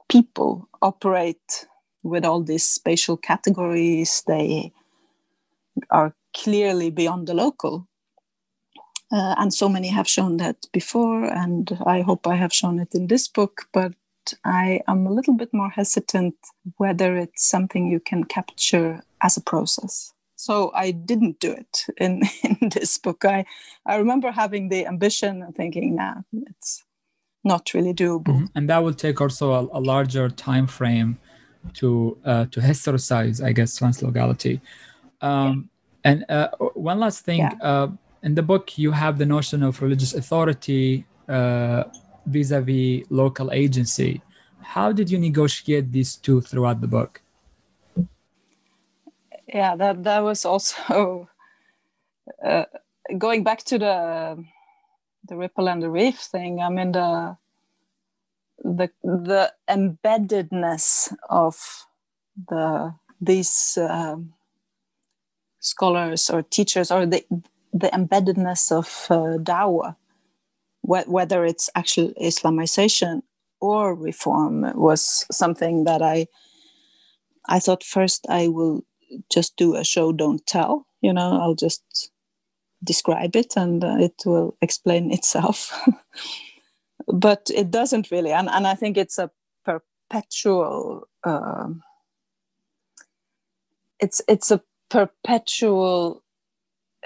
[0.08, 1.66] people operate
[2.02, 4.22] with all these spatial categories.
[4.26, 4.72] They
[5.90, 7.88] are clearly beyond the local.
[9.12, 12.94] Uh, and so many have shown that before, and I hope I have shown it
[12.94, 13.94] in this book, but
[14.44, 16.34] I am a little bit more hesitant
[16.76, 22.22] whether it's something you can capture as a process so I didn't do it in,
[22.44, 23.24] in this book.
[23.24, 23.44] I,
[23.84, 26.84] I remember having the ambition and thinking, nah, it's
[27.42, 28.26] not really doable.
[28.26, 28.44] Mm-hmm.
[28.54, 31.18] And that will take also a, a, larger time frame
[31.74, 34.60] to uh, to historicize, I guess, translocality.
[35.20, 35.70] Um.
[36.06, 37.58] And uh, one last thing, yeah.
[37.60, 37.88] uh,
[38.22, 41.82] in the book, you have the notion of religious authority uh,
[42.26, 44.22] vis-a-vis local agency.
[44.62, 47.22] How did you negotiate these two throughout the book?
[49.48, 51.28] Yeah, that that was also
[52.44, 52.64] uh,
[53.18, 54.44] going back to the
[55.26, 56.60] the ripple and the reef thing.
[56.60, 57.36] I mean the
[58.62, 61.58] the the embeddedness of
[62.48, 64.35] the these um,
[65.66, 67.24] scholars or teachers or the
[67.72, 69.96] the embeddedness of uh, Dawah,
[70.82, 73.22] wh- whether it's actual Islamization
[73.60, 76.26] or reform, was something that I
[77.48, 78.82] I thought first I will
[79.32, 80.86] just do a show don't tell.
[81.02, 82.10] You know, I'll just
[82.84, 85.72] describe it and uh, it will explain itself.
[87.06, 89.30] but it doesn't really and, and i think it's a
[89.64, 91.68] perpetual uh,
[94.00, 96.22] it's it's a perpetual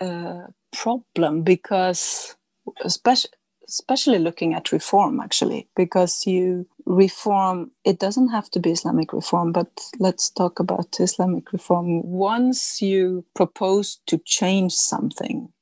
[0.00, 2.36] uh, problem because
[2.84, 3.30] especially
[3.68, 9.52] especially looking at reform actually because you reform it doesn't have to be islamic reform
[9.52, 9.68] but
[10.00, 15.52] let's talk about islamic reform once you propose to change something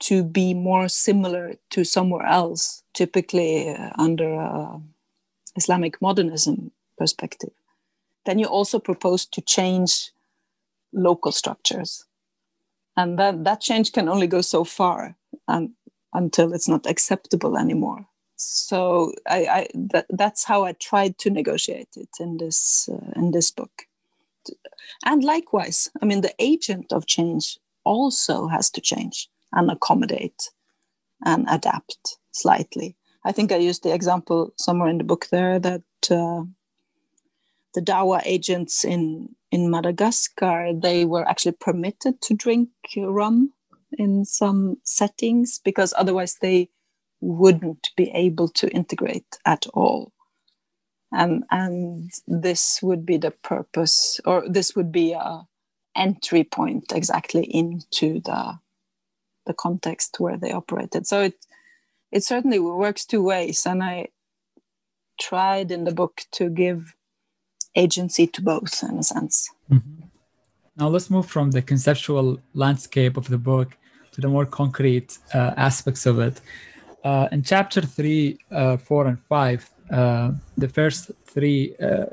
[0.00, 4.80] to be more similar to somewhere else, typically uh, under a
[5.56, 7.50] Islamic modernism perspective.
[8.24, 10.10] Then you also propose to change
[10.92, 12.04] local structures.
[12.96, 15.16] And that, that change can only go so far
[15.48, 15.70] and,
[16.12, 18.06] until it's not acceptable anymore.
[18.36, 23.32] So I, I that, that's how I tried to negotiate it in this uh, in
[23.32, 23.82] this book.
[25.04, 30.50] And likewise, I mean the agent of change also has to change and accommodate
[31.22, 32.96] and adapt slightly.
[33.26, 36.44] I think I used the example somewhere in the book there that uh,
[37.74, 43.52] the Dawa agents in in Madagascar they were actually permitted to drink rum
[43.98, 46.68] in some settings because otherwise they
[47.20, 50.12] wouldn't be able to integrate at all.
[51.12, 55.42] And and this would be the purpose, or this would be a
[55.96, 58.60] entry point exactly into the
[59.46, 61.06] the context where they operated.
[61.06, 61.34] So it
[62.12, 64.08] it certainly works two ways, and I
[65.20, 66.94] tried in the book to give
[67.74, 69.50] agency to both in a sense.
[69.70, 70.04] Mm-hmm.
[70.76, 73.76] Now let's move from the conceptual landscape of the book
[74.12, 76.40] to the more concrete uh, aspects of it.
[77.04, 82.06] Uh, in chapter three, uh, four, and five, uh, the first three uh,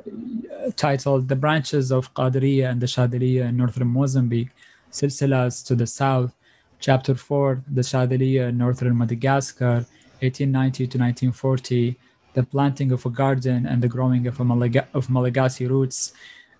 [0.75, 4.51] titled "The Branches of Qadiriya and the Shadiliya in Northern Mozambique,"
[4.91, 6.37] silsilas to the south,
[6.79, 9.85] Chapter 4, the Shadiliya in northern Madagascar,
[10.21, 11.97] 1890 to 1940,
[12.37, 16.13] the planting of a garden and the growing of, Malaga- of Malagasy roots.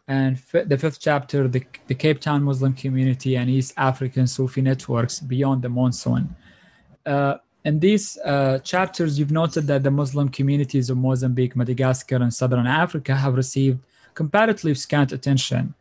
[0.07, 4.61] And f- the fifth chapter, the, the Cape Town Muslim community and East African Sufi
[4.71, 6.35] networks beyond the monsoon.
[7.05, 12.33] Uh, in these uh, chapters, you've noted that the Muslim communities of Mozambique, Madagascar, and
[12.33, 13.79] Southern Africa have received
[14.15, 15.75] comparatively scant attention.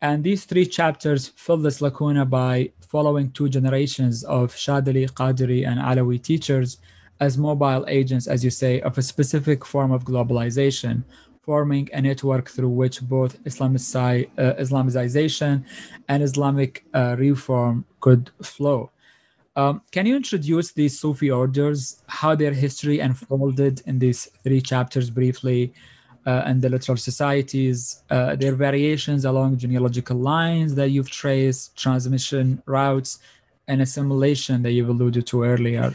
[0.00, 5.80] And these three chapters fill this lacuna by following two generations of Shadili, Qadiri, and
[5.80, 6.78] Alawi teachers
[7.20, 11.04] as mobile agents, as you say, of a specific form of globalization,
[11.42, 15.64] forming a network through which both Islamici- uh, Islamization
[16.08, 18.90] and Islamic uh, reform could flow.
[19.56, 25.10] Um, can you introduce these Sufi orders, how their history unfolded in these three chapters
[25.10, 25.72] briefly,
[26.26, 32.62] uh, and the literal societies, uh, their variations along genealogical lines that you've traced, transmission
[32.66, 33.18] routes,
[33.68, 35.94] and assimilation that you've alluded to earlier.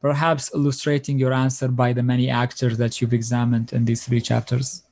[0.00, 4.82] Perhaps illustrating your answer by the many actors that you've examined in these three chapters.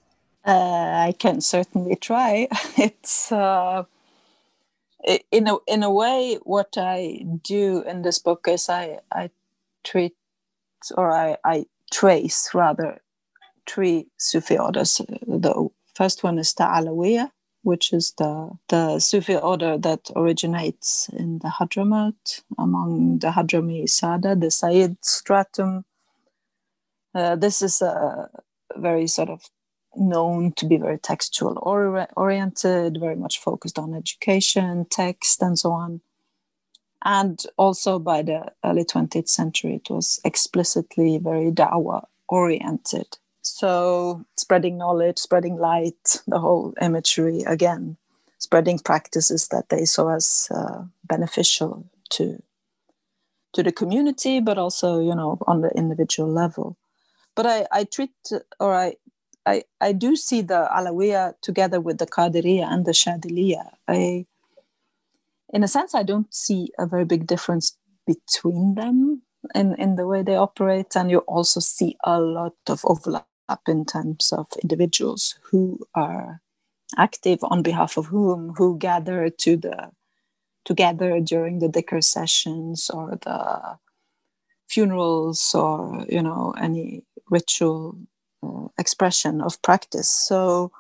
[0.44, 2.48] Uh, I can certainly try.
[2.76, 3.84] It's uh,
[5.30, 9.30] in a in a way what I do in this book is I I
[9.84, 10.14] treat
[10.96, 13.00] or I I trace rather
[13.66, 15.00] three Sufi orders.
[15.26, 17.30] The first one is the Alawiya,
[17.66, 24.36] which is the, the Sufi order that originates in the Hadramaut among the Hadrami Sada,
[24.36, 25.84] the Sayyid stratum.
[27.12, 28.30] Uh, this is a
[28.76, 29.50] very sort of
[29.96, 35.72] known to be very textual or- oriented, very much focused on education, text, and so
[35.72, 36.00] on.
[37.04, 43.18] And also by the early 20th century, it was explicitly very dawa oriented.
[43.47, 47.97] So, spreading knowledge, spreading light, the whole imagery again,
[48.38, 52.42] spreading practices that they saw as uh, beneficial to
[53.53, 56.76] to the community, but also you know on the individual level.
[57.36, 58.11] But I, I treat
[58.59, 58.97] or I
[59.47, 63.70] I, I do see the Alawiya together with the Qadiriya and the Shadiliya.
[63.86, 64.26] I,
[65.53, 69.22] in a sense, I don't see a very big difference between them
[69.55, 70.97] in, in the way they operate.
[70.97, 73.28] And you also see a lot of overlap
[73.66, 76.40] in terms of individuals who are
[76.97, 79.90] active on behalf of whom, who gather to the
[80.64, 83.78] together during the dhikr sessions or the
[84.68, 87.97] funerals or you know any ritual
[88.42, 90.11] uh, expression of practice.
[90.11, 90.72] So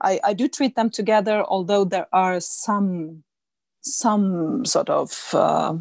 [0.00, 3.24] I, I do treat them together although there are some
[3.80, 5.76] some sort of uh,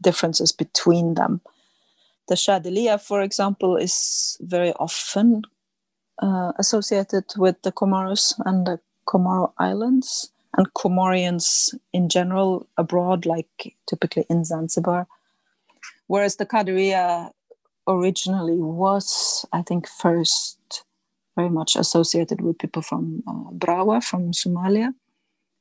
[0.00, 1.40] differences between them
[2.28, 5.42] the Shadiliya, for example, is very often
[6.22, 13.76] uh, associated with the Comoros and the Comoro Islands and Comorians in general abroad, like
[13.86, 15.06] typically in Zanzibar.
[16.06, 17.30] Whereas the Qadiriya
[17.88, 20.84] originally was, I think, first
[21.36, 24.94] very much associated with people from uh, Brawa, from Somalia.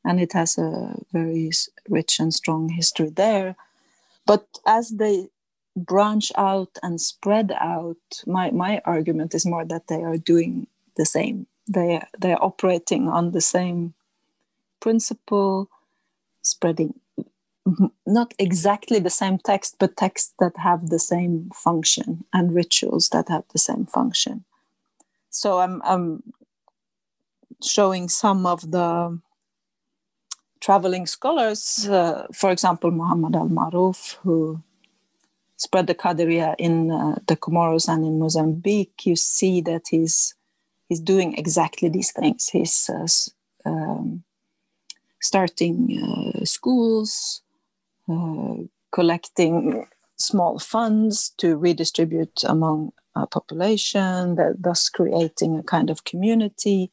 [0.05, 1.49] And it has a very
[1.89, 3.55] rich and strong history there.
[4.26, 5.30] But as they
[5.76, 10.67] branch out and spread out, my, my argument is more that they are doing
[10.97, 11.47] the same.
[11.67, 13.93] They, they're operating on the same
[14.80, 15.69] principle,
[16.41, 16.99] spreading
[18.05, 23.30] not exactly the same text, but texts that have the same function and rituals that
[23.30, 24.43] have the same function.
[25.30, 26.24] So I'm, I'm
[27.63, 29.19] showing some of the
[30.59, 34.61] traveling scholars, uh, for example, Muhammad al Maruf, who
[35.58, 39.06] spread the Qadiriya in uh, the Comoros and in Mozambique.
[39.06, 40.36] You see that he's
[40.89, 42.49] he's doing exactly these things.
[42.49, 44.24] He's uh, um,
[45.22, 47.41] starting uh, schools,
[48.10, 48.56] uh,
[48.91, 49.88] collecting
[50.18, 56.91] small funds to redistribute among a population, thus creating a kind of community.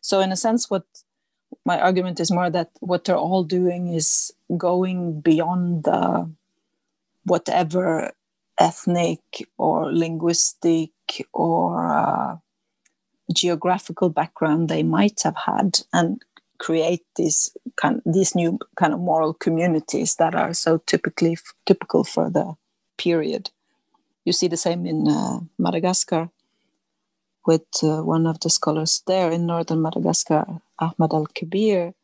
[0.00, 0.84] So, in a sense, what
[1.64, 6.30] my argument is more that what they're all doing is going beyond the
[7.26, 8.12] whatever
[8.58, 9.20] ethnic
[9.58, 10.90] or linguistic
[11.32, 12.36] or uh,
[13.34, 16.22] geographical background they might have had and
[16.58, 22.30] create these kind these new kind of moral communities that are so typically typical for
[22.30, 22.54] the
[22.96, 23.50] period.
[24.24, 26.30] You see the same in uh, madagascar
[27.46, 31.94] with uh, one of the scholars there in northern madagascar ahmad al-kabir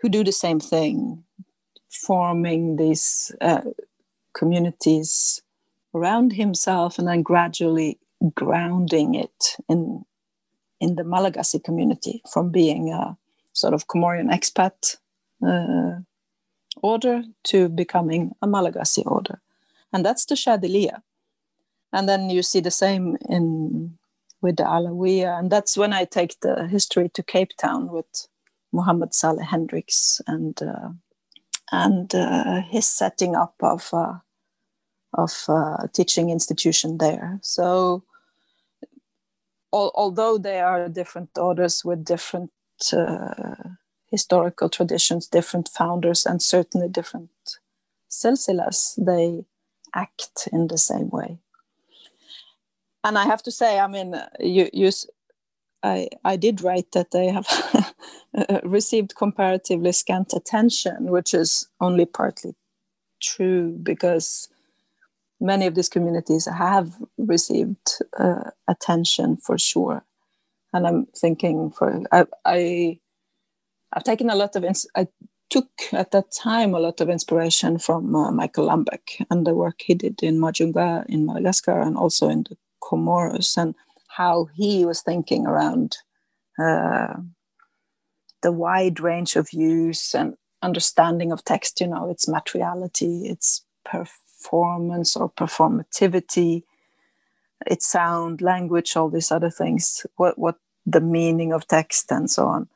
[0.00, 1.24] who do the same thing
[1.88, 3.62] forming these uh,
[4.34, 5.42] communities
[5.94, 7.98] around himself and then gradually
[8.34, 10.04] grounding it in
[10.80, 13.16] in the Malagasy community from being a
[13.52, 14.96] sort of Comorian expat
[15.46, 16.00] uh,
[16.82, 19.40] order to becoming a Malagasy order.
[19.92, 21.02] And that's the Shadiliya.
[21.92, 23.98] And then you see the same in
[24.40, 25.38] with the Alawiya.
[25.38, 28.28] And that's when I take the history to Cape Town with
[28.72, 30.90] Muhammad Saleh Hendricks and uh,
[31.72, 34.14] and uh, his setting up of uh,
[35.14, 37.38] of uh, teaching institution there.
[37.42, 38.04] So,
[39.72, 42.52] al- although they are different orders with different
[42.92, 43.54] uh,
[44.10, 47.30] historical traditions, different founders, and certainly different
[48.08, 49.44] silsilas, they
[49.94, 51.38] act in the same way.
[53.02, 54.90] And I have to say, I mean, you, you
[55.82, 57.46] I, I did write that they have
[58.64, 62.54] received comparatively scant attention, which is only partly
[63.22, 64.48] true because
[65.40, 70.04] many of these communities have received uh, attention for sure.
[70.72, 72.98] And I'm thinking for I, I
[73.92, 74.64] I've taken a lot of
[74.96, 75.08] I
[75.50, 79.82] took at that time a lot of inspiration from uh, Michael Lambek and the work
[79.84, 83.74] he did in Majunga in Madagascar and also in the Comoros and
[84.20, 85.96] how he was thinking around
[86.62, 87.14] uh,
[88.42, 91.80] the wide range of use and understanding of text.
[91.80, 96.64] You know, its materiality, its performance or performativity,
[97.66, 100.06] its sound, language, all these other things.
[100.16, 102.68] What what the meaning of text and so on.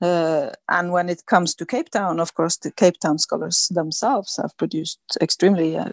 [0.00, 4.36] Uh, and when it comes to Cape Town, of course, the Cape Town scholars themselves
[4.36, 5.92] have produced extremely uh,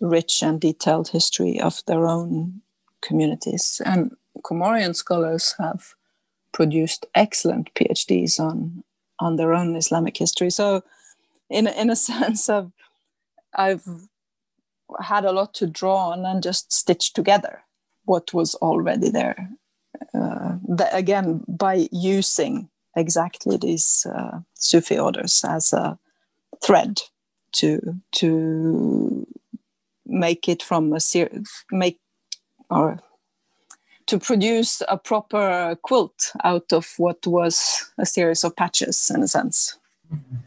[0.00, 2.62] rich and detailed history of their own
[3.02, 3.80] communities.
[3.84, 5.94] And Comorian scholars have
[6.52, 8.82] produced excellent PhDs on
[9.18, 10.50] on their own Islamic history.
[10.50, 10.82] So,
[11.48, 12.72] in in a sense of,
[13.54, 13.86] I've
[15.00, 17.62] had a lot to draw on and just stitch together
[18.04, 19.50] what was already there.
[20.14, 25.98] Uh, the, again, by using exactly these uh, Sufi orders as a
[26.64, 27.00] thread
[27.52, 29.26] to to
[30.06, 31.98] make it from a ser- make
[32.70, 33.00] or
[34.06, 39.28] to produce a proper quilt out of what was a series of patches in a
[39.28, 39.78] sense.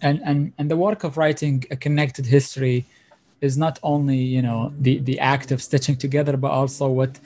[0.02, 2.86] And and and the work of writing a connected history
[3.42, 7.20] is not only you know the the act of stitching together but also what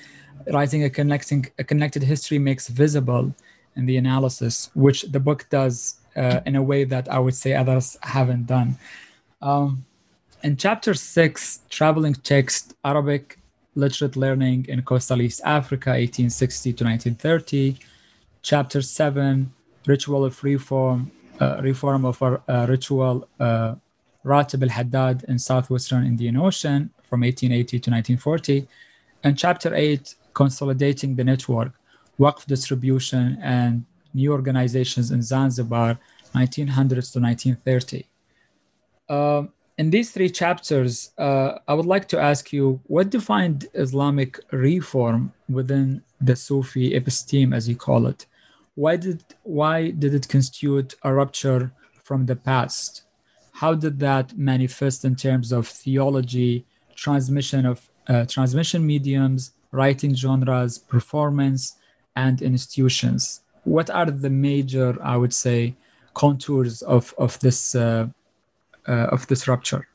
[0.51, 3.33] writing a connecting a connected history makes visible
[3.75, 7.53] in the analysis which the book does uh, in a way that i would say
[7.53, 8.77] others haven't done.
[9.41, 9.85] Um,
[10.43, 13.37] in chapter six traveling text arabic
[13.75, 17.77] literate learning in coastal east africa 1860 to 1930
[18.41, 19.51] chapter seven
[19.87, 23.75] ritual of reform uh, reform of a, a ritual uh,
[24.25, 28.67] Ratib al-Haddad in southwestern Indian Ocean from 1880 to 1940,
[29.23, 31.73] and Chapter 8, Consolidating the Network,
[32.19, 35.99] Waqf Distribution and New Organizations in Zanzibar,
[36.33, 38.07] 1900s to 1930.
[39.09, 39.43] Uh,
[39.77, 45.33] in these three chapters, uh, I would like to ask you what defined Islamic reform
[45.49, 48.25] within the Sufi episteme, as you call it?
[48.75, 51.71] Why did, why did it constitute a rupture
[52.03, 53.03] from the past?
[53.53, 56.65] how did that manifest in terms of theology,
[56.95, 61.77] transmission of uh, transmission mediums, writing genres, performance,
[62.15, 63.41] and institutions?
[63.63, 65.75] What are the major, I would say,
[66.13, 68.07] contours of of this uh,
[68.87, 69.87] of this rupture?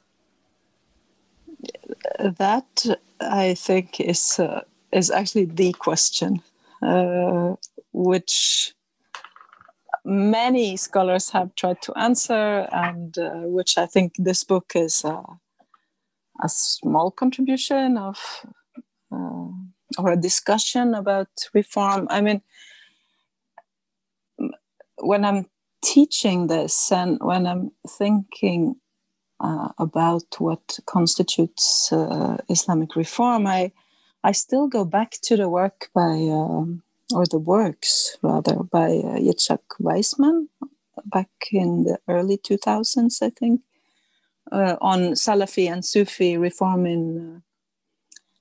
[2.18, 2.86] That
[3.20, 4.60] I think is uh,
[4.92, 6.42] is actually the question,
[6.82, 7.56] uh,
[7.92, 8.74] which
[10.04, 15.22] many scholars have tried to answer, and uh, which I think this book is uh,
[16.42, 18.46] a small contribution of
[19.12, 19.48] uh,
[19.98, 22.06] or a discussion about reform.
[22.10, 22.42] I mean,
[24.98, 25.46] when I'm
[25.82, 28.76] teaching this and when I'm thinking
[29.40, 33.72] uh, about what constitutes uh, Islamic reform, I
[34.24, 36.82] I still go back to the work by um,
[37.14, 40.48] or the works rather by uh, Itzchak Weismann
[41.04, 43.60] back in the early 2000s, I think,
[44.52, 47.40] uh, on Salafi and Sufi reform in uh,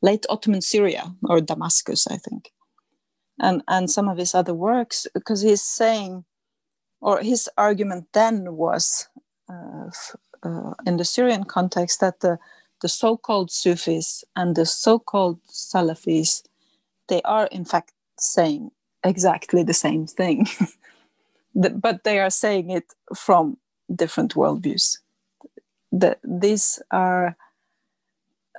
[0.01, 2.51] late Ottoman Syria or Damascus, I think.
[3.39, 6.25] And, and some of his other works, because he's saying,
[7.01, 9.07] or his argument then was
[9.49, 9.89] uh,
[10.43, 12.37] uh, in the Syrian context that the,
[12.81, 16.43] the so called Sufis and the so called Salafis,
[17.07, 18.71] they are in fact saying
[19.03, 20.47] exactly the same thing,
[21.55, 23.57] but they are saying it from
[23.93, 24.97] different worldviews.
[25.91, 27.37] The, these are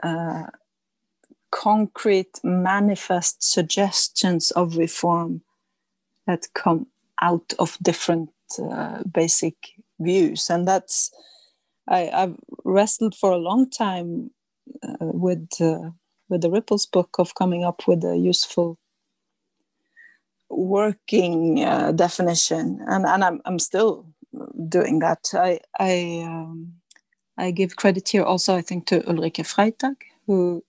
[0.02, 0.44] uh,
[1.50, 5.42] concrete, manifest suggestions of reform
[6.26, 6.86] that come
[7.22, 9.54] out of different uh, basic
[10.00, 11.10] views, and that's
[11.88, 14.30] I, have wrestled for a long time
[14.82, 15.90] uh, with uh,
[16.28, 18.78] with the Ripples book of coming up with a useful
[20.50, 24.06] working uh, definition, and and I'm I'm still
[24.68, 25.30] doing that.
[25.34, 26.74] I I um,
[27.38, 29.96] I give credit here also I think to Ulrike Freitag
[30.26, 30.62] who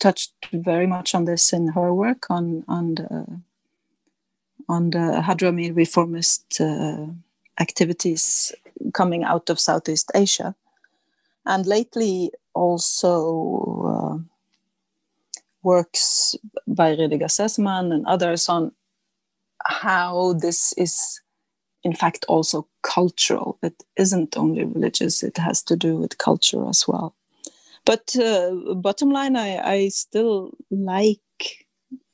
[0.00, 3.40] touched very much on this in her work on on the
[4.70, 7.06] on the Hadrami reformist uh,
[7.58, 8.52] activities
[8.94, 10.54] coming out of Southeast Asia,
[11.44, 13.16] and lately also.
[13.92, 14.30] Uh,
[15.62, 16.34] works
[16.66, 18.72] by Rüdiger Seesemann and others on
[19.64, 21.20] how this is
[21.82, 26.86] in fact also cultural it isn't only religious it has to do with culture as
[26.88, 27.14] well
[27.84, 31.20] but uh, bottom line I, I still like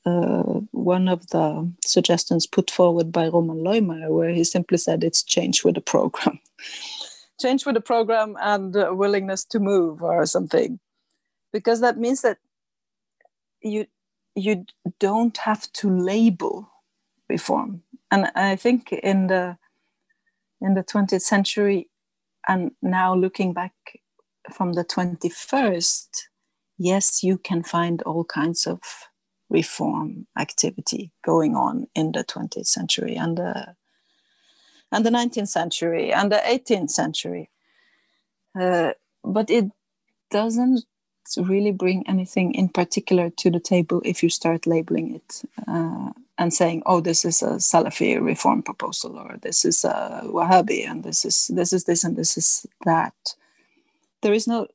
[0.07, 5.23] uh, one of the suggestions put forward by Roman Loimeier where he simply said it's
[5.23, 6.39] change with the program
[7.41, 10.79] change with the program and uh, willingness to move or something
[11.53, 12.39] because that means that
[13.63, 13.87] you
[14.37, 14.67] you
[15.01, 16.71] don't have to label
[17.29, 17.83] reform.
[18.11, 19.57] And I think in the
[20.61, 21.89] in the 20th century,
[22.47, 23.73] and now looking back
[24.53, 26.09] from the 21st,
[26.79, 28.81] yes, you can find all kinds of
[29.49, 33.75] reform activity going on in the 20th century and the
[34.93, 37.51] and the 19th century and the 18th century.
[38.59, 38.93] Uh,
[39.25, 39.67] but it
[40.31, 40.85] doesn't
[41.37, 45.43] really bring anything in particular to the table if you start labeling it.
[45.67, 50.89] Uh, and saying, "Oh, this is a Salafi reform proposal, or this is a Wahhabi,
[50.89, 53.15] and this is this is this and this is that."
[54.23, 54.67] There is no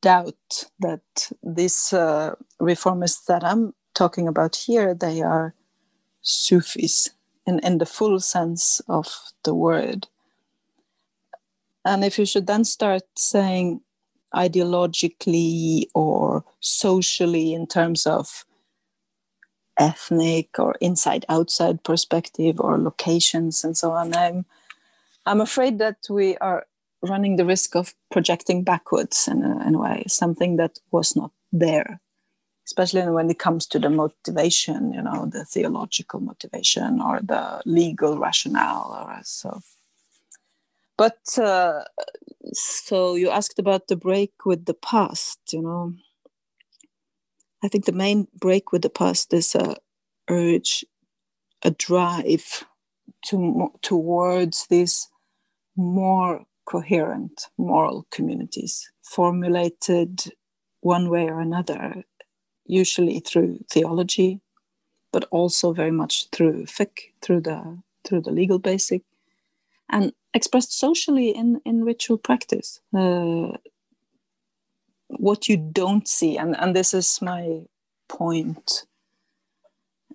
[0.00, 5.54] doubt that these uh, reformists that I'm talking about here, they are
[6.22, 7.10] Sufis
[7.46, 9.08] in, in the full sense of
[9.44, 10.06] the word.
[11.84, 13.80] And if you should then start saying
[14.34, 18.44] ideologically or socially in terms of
[19.78, 24.14] ethnic or inside outside perspective or locations and so on.
[24.14, 24.44] I'm
[25.24, 26.66] I'm afraid that we are
[27.02, 31.30] running the risk of projecting backwards in a, in a way, something that was not
[31.52, 32.00] there,
[32.66, 38.18] especially when it comes to the motivation, you know, the theological motivation or the legal
[38.18, 39.60] rationale or so.
[40.96, 41.84] But uh,
[42.52, 45.94] so you asked about the break with the past, you know.
[47.62, 49.76] I think the main break with the past is a
[50.28, 50.84] urge,
[51.62, 52.64] a drive
[53.26, 55.08] to towards this
[55.76, 60.24] more coherent moral communities formulated
[60.80, 62.04] one way or another,
[62.66, 64.40] usually through theology,
[65.10, 69.02] but also very much through fiqh, through the through the legal basic,
[69.88, 72.80] and expressed socially in in ritual practice.
[72.94, 73.56] Uh,
[75.08, 77.62] what you don't see, and, and this is my
[78.08, 78.84] point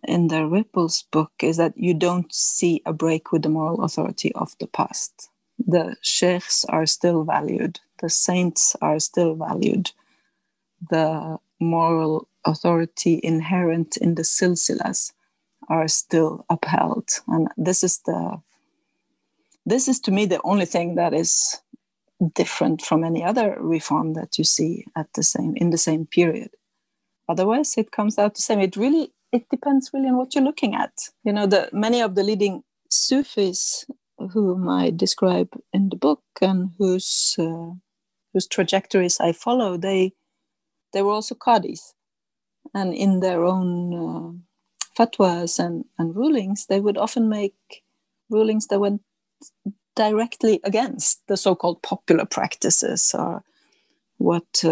[0.03, 4.31] in the Ripples book, is that you don't see a break with the moral authority
[4.35, 5.29] of the past.
[5.65, 9.91] The sheikhs are still valued, the saints are still valued,
[10.89, 15.13] the moral authority inherent in the silsilas
[15.69, 17.09] are still upheld.
[17.27, 18.41] And this is the
[19.65, 21.61] this is to me the only thing that is
[22.35, 26.51] different from any other reform that you see at the same in the same period.
[27.29, 28.59] Otherwise it comes out the same.
[28.59, 30.91] It really it depends really on what you're looking at.
[31.23, 33.85] You know the many of the leading sufis
[34.27, 37.71] whom i describe in the book and whose uh,
[38.33, 40.13] whose trajectories i follow they
[40.93, 41.93] they were also qadis.
[42.73, 44.31] And in their own uh,
[44.97, 47.83] fatwas and, and rulings they would often make
[48.29, 49.01] rulings that went
[49.95, 53.43] directly against the so-called popular practices or
[54.17, 54.69] what uh,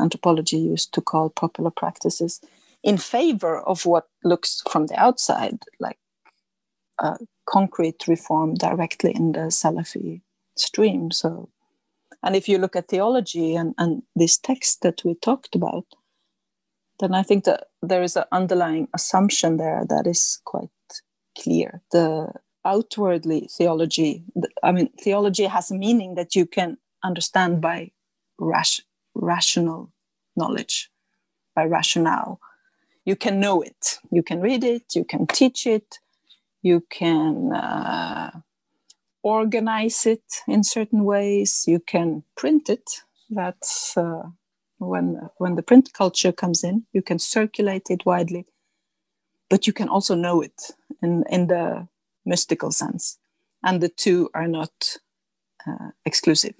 [0.00, 2.40] anthropology used to call popular practices
[2.82, 5.98] in favor of what looks from the outside like
[7.48, 10.20] concrete reform directly in the Salafi
[10.56, 11.10] stream.
[11.10, 11.48] So,
[12.22, 15.86] and if you look at theology and, and this text that we talked about,
[17.00, 20.70] then I think that there is an underlying assumption there that is quite
[21.36, 21.80] clear.
[21.92, 22.32] The
[22.64, 24.24] outwardly theology
[24.62, 27.90] i mean theology has a meaning that you can understand by
[28.38, 28.80] rash,
[29.14, 29.92] rational
[30.36, 30.90] knowledge
[31.54, 32.40] by rationale
[33.04, 35.98] you can know it you can read it you can teach it
[36.62, 38.30] you can uh,
[39.22, 44.22] organize it in certain ways you can print it that's uh,
[44.78, 48.46] when when the print culture comes in you can circulate it widely
[49.50, 51.88] but you can also know it in in the
[52.28, 53.18] mystical sense.
[53.64, 54.96] And the two are not
[55.66, 56.54] uh, exclusive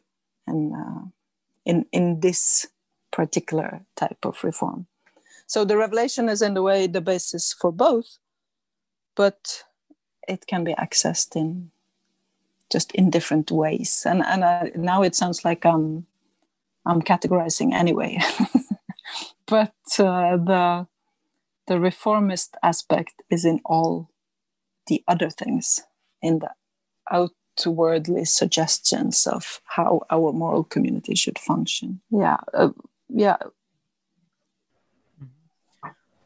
[0.46, 1.02] and uh,
[1.64, 2.66] in, in this
[3.12, 4.86] particular type of reform.
[5.46, 8.18] So the revelation is in a way the basis for both,
[9.14, 9.64] but
[10.28, 11.70] it can be accessed in
[12.70, 14.04] just in different ways.
[14.06, 16.06] And and now it sounds like I'm
[16.86, 18.18] I'm categorizing anyway,
[19.46, 20.86] but uh, the
[21.66, 24.10] the reformist aspect is in all
[24.86, 25.80] the other things
[26.22, 26.50] in the
[27.10, 32.00] outwardly suggestions of how our moral community should function.
[32.10, 32.70] Yeah, uh,
[33.08, 33.36] yeah.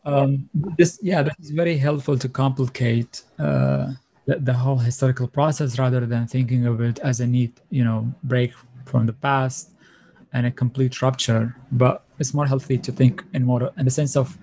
[0.04, 3.92] Um, this, yeah, that is very helpful to complicate uh,
[4.26, 8.12] the, the whole historical process rather than thinking of it as a neat, you know,
[8.24, 8.52] break
[8.84, 9.70] from the past
[10.32, 11.56] and a complete rupture.
[11.70, 14.36] But it's more healthy to think in more in the sense of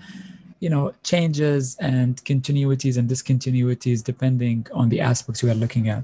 [0.59, 6.03] you know changes and continuities and discontinuities depending on the aspects we are looking at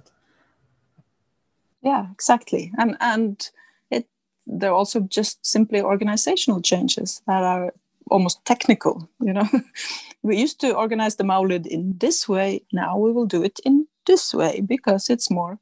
[1.81, 3.49] yeah exactly and and
[3.91, 4.07] it
[4.47, 7.73] they're also just simply organizational changes that are
[8.09, 9.47] almost technical you know.
[10.23, 12.63] We used to organize the maulid in this way.
[12.73, 15.59] Now we will do it in this way because it's more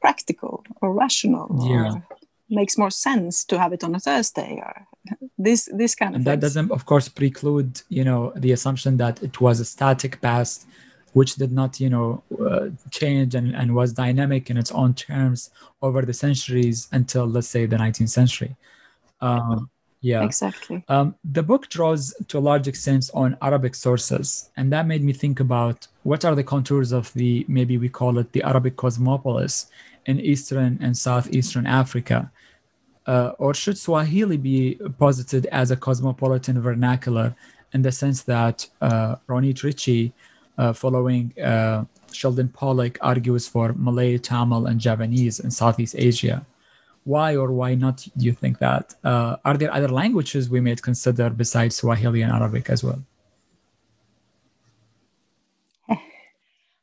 [0.00, 1.92] practical or rational yeah.
[1.92, 2.06] or
[2.50, 4.86] makes more sense to have it on a thursday or
[5.38, 9.22] this this kind of and that doesn't of course preclude you know the assumption that
[9.22, 10.66] it was a static past
[11.14, 15.50] which did not you know uh, change and, and was dynamic in its own terms
[15.80, 18.54] over the centuries until let's say the 19th century.
[19.20, 19.70] Um,
[20.10, 20.22] yeah.
[20.22, 20.84] Exactly.
[20.88, 25.12] Um, the book draws to a large extent on arabic sources and that made me
[25.12, 29.54] think about what are the contours of the maybe we call it the arabic cosmopolis
[30.06, 32.30] in eastern and southeastern africa.
[33.06, 37.34] Uh, or should Swahili be posited as a cosmopolitan vernacular
[37.74, 40.12] in the sense that uh, Ronit Ricci,
[40.56, 46.46] uh, following uh, Sheldon Pollock, argues for Malay, Tamil, and Javanese in Southeast Asia?
[47.04, 48.94] Why or why not do you think that?
[49.04, 53.02] Uh, are there other languages we might consider besides Swahili and Arabic as well?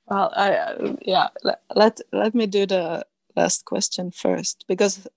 [0.07, 1.29] Well, I uh, yeah.
[1.73, 3.05] Let, let me do the
[3.37, 5.07] last question first because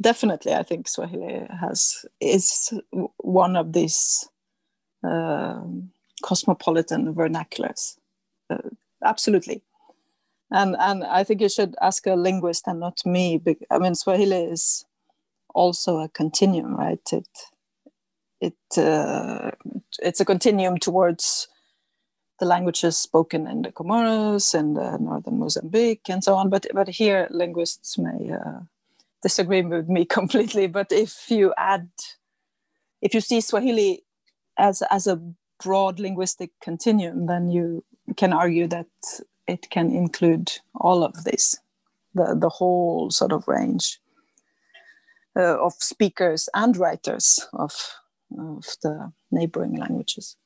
[0.00, 2.72] definitely I think Swahili has is
[3.16, 4.28] one of these
[5.02, 5.90] um,
[6.22, 7.96] cosmopolitan vernaculars.
[8.48, 8.70] Uh,
[9.04, 9.62] absolutely,
[10.50, 13.40] and and I think you should ask a linguist and not me.
[13.70, 14.84] I mean, Swahili is
[15.54, 17.00] also a continuum, right?
[17.12, 17.28] It
[18.40, 19.50] it uh,
[20.00, 21.48] it's a continuum towards
[22.40, 26.50] the languages spoken in the Comoros and northern Mozambique and so on.
[26.50, 28.60] But but here linguists may uh,
[29.22, 30.66] disagree with me completely.
[30.66, 31.90] But if you add,
[33.02, 34.04] if you see Swahili
[34.58, 35.20] as as a
[35.62, 37.84] broad linguistic continuum, then you
[38.16, 38.86] can argue that
[39.48, 41.56] it can include all of this,
[42.14, 44.00] the the whole sort of range
[45.36, 47.72] uh, of speakers and writers of
[48.38, 50.36] of the neighboring languages.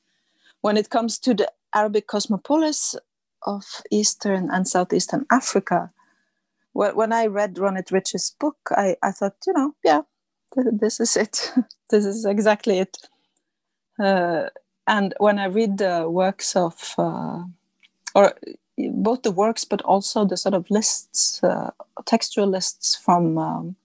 [0.61, 2.95] When it comes to the Arabic cosmopolis
[3.45, 5.91] of Eastern and Southeastern Africa,
[6.73, 10.01] when I read Ronit Ricci's book, I, I thought, you know, yeah,
[10.55, 11.51] this is it.
[11.89, 12.97] this is exactly it.
[13.99, 14.49] Uh,
[14.87, 17.43] and when I read the works of, uh,
[18.15, 18.33] or
[18.77, 21.71] both the works, but also the sort of lists, uh,
[22.05, 23.75] textual lists from um,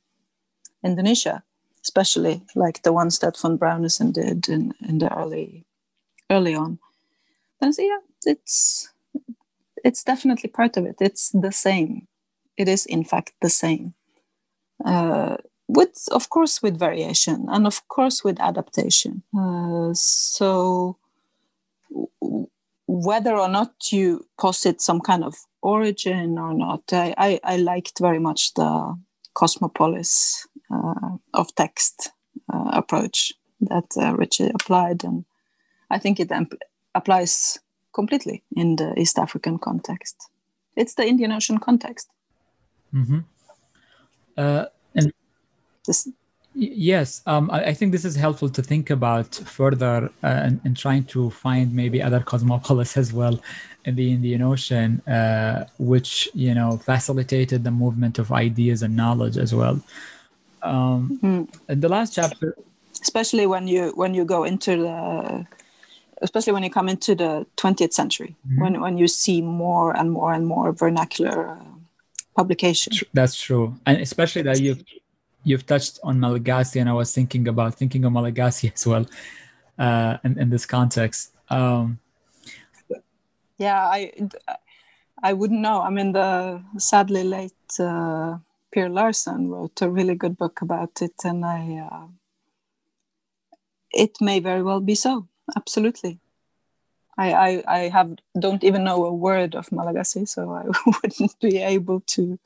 [0.84, 1.42] Indonesia,
[1.82, 5.64] especially like the ones that von Bruinessen did in, in the early,
[6.30, 6.78] early on,
[7.60, 8.88] I say, yeah, it's
[9.84, 10.96] it's definitely part of it.
[11.00, 12.06] It's the same.
[12.56, 13.94] It is in fact the same.
[14.84, 15.36] Uh,
[15.68, 19.22] with of course with variation and of course with adaptation.
[19.36, 20.96] Uh, so
[22.88, 27.98] whether or not you posit some kind of origin or not, I, I, I liked
[28.00, 28.98] very much the
[29.34, 32.10] cosmopolis uh, of text
[32.52, 35.26] uh, approach that uh, Ricci applied, and
[35.90, 36.32] I think it
[36.94, 37.58] applies
[37.92, 40.16] completely in the East African context.
[40.74, 42.08] It's the Indian Ocean context.
[42.94, 43.18] Mm-hmm.
[44.36, 45.12] Uh, and
[45.86, 46.08] this,
[46.58, 51.30] yes, um, I, think this is helpful to think about further uh, and, trying to
[51.30, 53.40] find maybe other cosmopolis as well
[53.84, 59.36] in the Indian Ocean, uh, which you know facilitated the movement of ideas and knowledge
[59.36, 59.80] as well.
[60.62, 61.48] Um, mm.
[61.68, 62.56] In the last chapter,
[63.02, 65.46] especially when you when you go into the
[66.20, 68.60] especially when you come into the 20th century mm-hmm.
[68.60, 71.58] when, when you see more and more and more vernacular uh,
[72.36, 74.82] publication that's true and especially that you've
[75.44, 79.06] you've touched on malagasy and i was thinking about thinking of malagasy as well
[79.78, 81.98] uh, in, in this context um,
[83.58, 84.12] yeah i
[85.22, 88.36] i wouldn't know i mean the sadly late uh,
[88.70, 92.06] Pier Larson wrote a really good book about it and i uh,
[93.90, 96.18] it may very well be so absolutely.
[97.16, 101.58] I, I, I have don't even know a word of Malagasy, so I wouldn't be
[101.58, 102.38] able to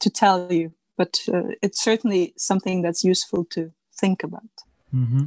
[0.00, 0.72] to tell you.
[1.00, 4.52] But uh, it's certainly something that's useful to think about.
[4.94, 5.24] Mm-hmm.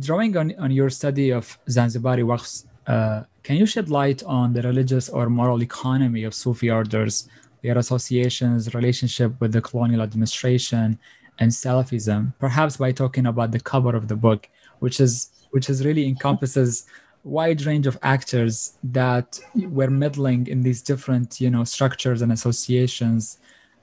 [0.00, 4.62] Drawing on, on your study of Zanzibari Waqfs, uh, can you shed light on the
[4.62, 7.28] religious or moral economy of Sufi orders,
[7.62, 10.98] their associations, relationship with the colonial administration,
[11.40, 14.48] and Salafism, perhaps by talking about the cover of the book,
[14.78, 15.12] which is
[15.50, 16.86] which is really encompasses
[17.22, 19.38] wide range of actors that
[19.78, 23.38] were meddling in these different you know structures and associations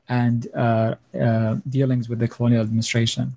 [0.09, 3.35] and uh, uh, dealings with the colonial administration.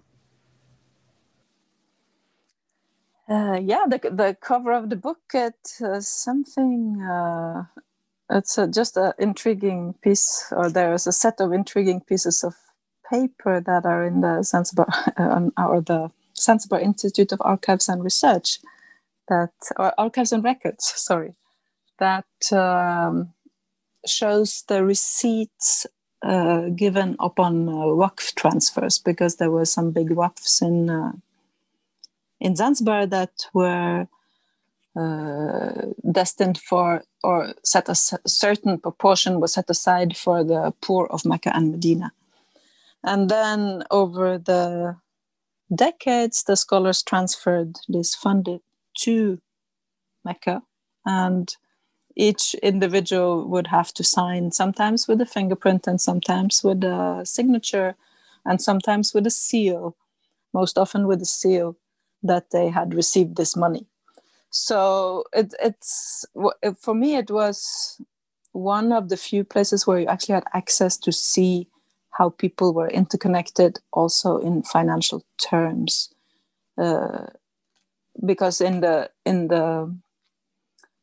[3.29, 7.65] Uh, yeah the, the cover of the book it's uh, something uh,
[8.31, 12.55] it's just an intriguing piece or there's a set of intriguing pieces of
[13.11, 14.87] paper that are in the Zanzibar
[15.59, 18.59] or the Zanzibar Institute of Archives and Research,
[19.29, 21.35] that or Archives and Records, sorry,
[21.99, 23.33] that um,
[24.07, 25.87] shows the receipts
[26.23, 31.13] uh, given upon uh, transfers because there were some big Waqfs in uh,
[32.41, 34.07] in Zanzibar that were
[34.97, 35.73] uh,
[36.11, 41.55] destined for or set a certain proportion was set aside for the poor of Mecca
[41.55, 42.13] and Medina.
[43.05, 44.97] And then over the
[45.75, 48.61] decades, the scholars transferred this funding
[49.01, 49.39] to
[50.25, 50.63] Mecca,
[51.05, 51.55] and
[52.17, 57.95] each individual would have to sign sometimes with a fingerprint and sometimes with a signature
[58.45, 59.97] and sometimes with a seal,
[60.55, 61.77] most often with a seal
[62.23, 63.87] that they had received this money.
[64.51, 66.25] So it, it's
[66.81, 68.01] for me, it was
[68.53, 71.69] one of the few places where you actually had access to see
[72.13, 76.15] how people were interconnected also in financial terms
[76.79, 77.27] uh,
[78.25, 79.95] because in the in the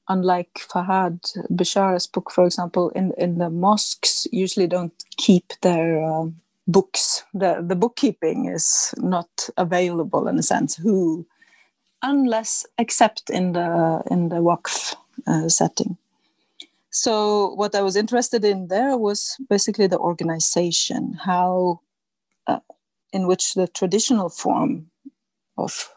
[0.09, 1.19] unlike Fahad
[1.51, 6.35] Bishara's book, for example, in, in the mosques usually don't keep their um,
[6.67, 7.23] books.
[7.33, 10.75] The, the bookkeeping is not available in a sense.
[10.75, 11.25] Who,
[12.01, 14.95] unless except in the in the Waqf
[15.27, 15.97] uh, setting.
[16.89, 21.79] So what I was interested in there was basically the organization, how
[22.45, 22.59] uh,
[23.11, 24.91] in which the traditional form
[25.57, 25.89] of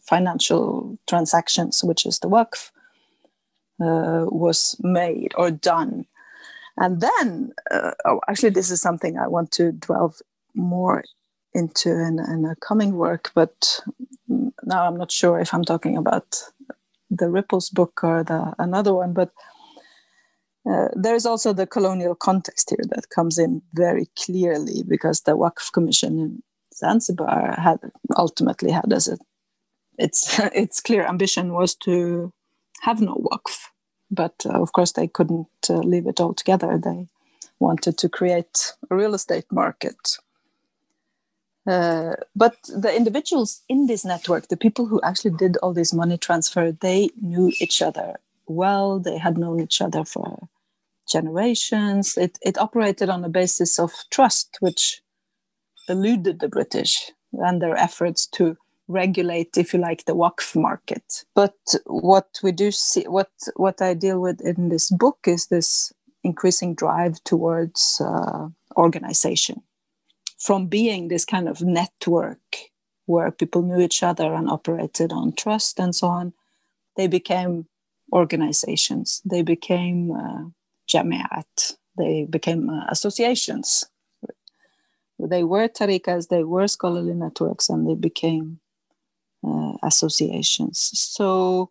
[0.00, 2.70] financial transactions, which is the Waqf,
[3.80, 6.06] uh, was made or done.
[6.76, 10.20] And then, uh, oh, actually, this is something I want to delve
[10.54, 11.04] more
[11.52, 13.80] into in, in a coming work, but
[14.28, 16.42] now I'm not sure if I'm talking about
[17.10, 19.30] the Ripples book or the another one, but
[20.70, 25.36] uh, there is also the colonial context here that comes in very clearly because the
[25.36, 26.42] Waqf Commission in
[26.74, 27.80] Zanzibar had
[28.16, 29.18] ultimately had as a
[30.00, 32.32] its its clear ambition was to
[32.80, 33.68] have no Waqf,
[34.10, 36.78] but uh, of course they couldn't uh, leave it all together.
[36.78, 37.06] They
[37.58, 40.18] wanted to create a real estate market.
[41.66, 46.16] Uh, but the individuals in this network, the people who actually did all this money
[46.16, 48.98] transfer, they knew each other well.
[48.98, 50.48] They had known each other for
[51.12, 52.16] generations.
[52.16, 55.02] It, it operated on a basis of trust, which
[55.86, 58.56] eluded the British and their efforts to
[58.90, 61.24] regulate, if you like, the Waqf market.
[61.34, 61.56] But
[61.86, 65.92] what we do see, what what I deal with in this book is this
[66.22, 69.62] increasing drive towards uh, organization,
[70.38, 72.70] from being this kind of network
[73.06, 76.32] where people knew each other and operated on trust and so on,
[76.96, 77.66] they became
[78.12, 79.22] organizations.
[79.24, 80.44] They became uh,
[80.92, 81.76] jamiat.
[81.96, 83.84] They became uh, associations.
[85.18, 88.60] They were tariqas, they were scholarly networks, and they became
[89.46, 90.90] uh, associations.
[90.94, 91.70] So,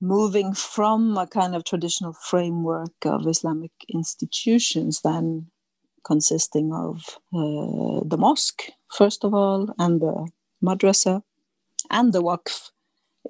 [0.00, 5.46] moving from a kind of traditional framework of Islamic institutions, then
[6.04, 10.28] consisting of uh, the mosque, first of all, and the
[10.62, 11.22] madrasa,
[11.90, 12.70] and the waqf,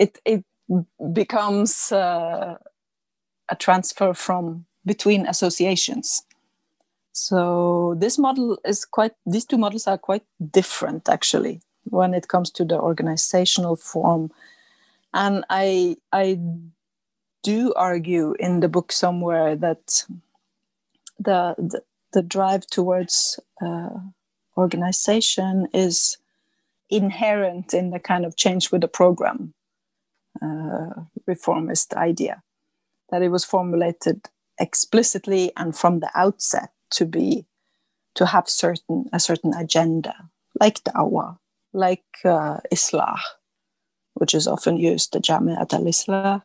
[0.00, 0.44] it, it
[1.12, 2.56] becomes uh,
[3.48, 6.24] a transfer from between associations.
[7.12, 12.50] So this model is quite; these two models are quite different, actually when it comes
[12.52, 14.30] to the organizational form.
[15.14, 16.38] And I, I
[17.42, 20.04] do argue in the book somewhere that
[21.18, 21.82] the, the,
[22.12, 23.90] the drive towards uh,
[24.56, 26.18] organization is
[26.90, 29.54] inherent in the kind of change with the program
[30.42, 30.90] uh,
[31.26, 32.42] reformist idea
[33.10, 34.28] that it was formulated
[34.58, 37.46] explicitly and from the outset to be
[38.14, 40.14] to have certain a certain agenda
[40.60, 41.38] like the dawah
[41.72, 43.18] like uh, Islah,
[44.14, 46.42] which is often used, the Jamiat al Islah,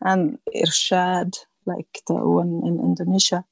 [0.00, 3.44] and Irshad, like the one in Indonesia.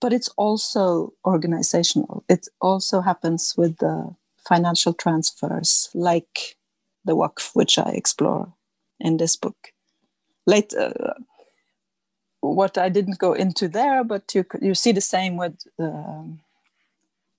[0.00, 2.22] But it's also organizational.
[2.28, 4.14] It also happens with the
[4.46, 6.56] financial transfers, like
[7.04, 8.52] the Waqf, which I explore
[9.00, 9.72] in this book.
[10.46, 11.22] Later, uh,
[12.40, 16.22] what I didn't go into there, but you you see the same with uh,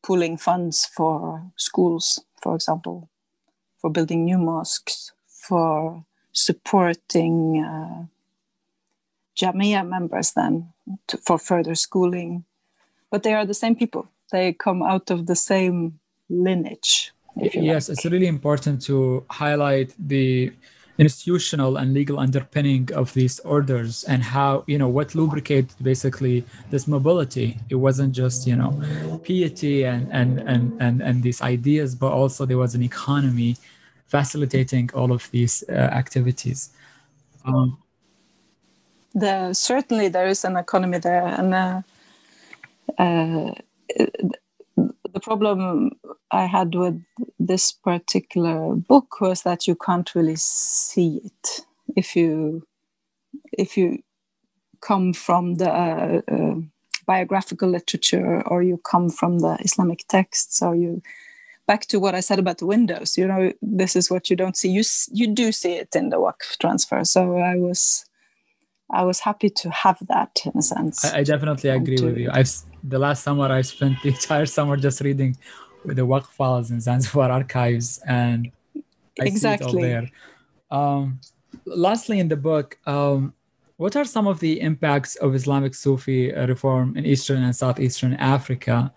[0.03, 3.10] pooling funds for schools for example,
[3.78, 8.06] for building new mosques, for supporting uh,
[9.36, 10.74] Jamia members then
[11.08, 12.46] to, for further schooling.
[13.12, 14.10] But they are the same people.
[14.32, 16.00] They come out of the same
[16.30, 17.12] lineage.
[17.36, 17.98] Yes, like.
[17.98, 20.52] it's really important to highlight the
[20.98, 26.88] institutional and legal underpinning of these orders and how you know what lubricated basically this
[26.88, 27.57] mobility.
[27.69, 28.72] It wasn't just you know
[29.24, 33.57] piety and and and and, and these ideas but also there was an economy
[34.07, 36.69] facilitating all of these uh, activities.
[37.45, 37.78] Um,
[39.14, 41.82] the, certainly there is an economy there and uh,
[42.98, 43.52] uh,
[45.18, 45.91] the problem
[46.30, 47.02] I had with
[47.39, 51.65] this particular book was that you can't really see it
[51.95, 52.68] if you
[53.52, 54.03] if you
[54.81, 56.56] come from the uh, uh,
[57.07, 61.02] biographical literature or you come from the Islamic texts or you
[61.65, 63.18] back to what I said about the windows.
[63.18, 64.69] You know, this is what you don't see.
[64.69, 67.03] You you do see it in the Waqf transfer.
[67.06, 68.06] So I was
[68.91, 71.03] I was happy to have that in a sense.
[71.03, 72.30] I, I definitely agree to, with you.
[72.31, 72.53] I've
[72.88, 75.38] the last summer I spent the entire summer just reading
[75.86, 78.52] with the Waqf files in Zanzibar archives, and
[79.22, 79.72] I exactly.
[79.72, 80.12] see it all there.
[80.70, 81.20] Um,
[81.66, 83.34] lastly, in the book, um,
[83.78, 88.92] what are some of the impacts of Islamic Sufi reform in Eastern and Southeastern Africa,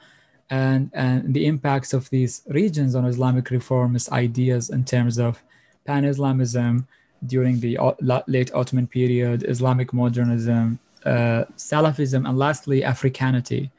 [0.49, 5.43] and and the impacts of these regions on Islamic reformist ideas in terms of
[5.85, 6.87] pan-Islamism,
[7.27, 7.79] during the
[8.27, 13.71] late Ottoman period, Islamic modernism, uh, Salafism, and lastly, Africanity.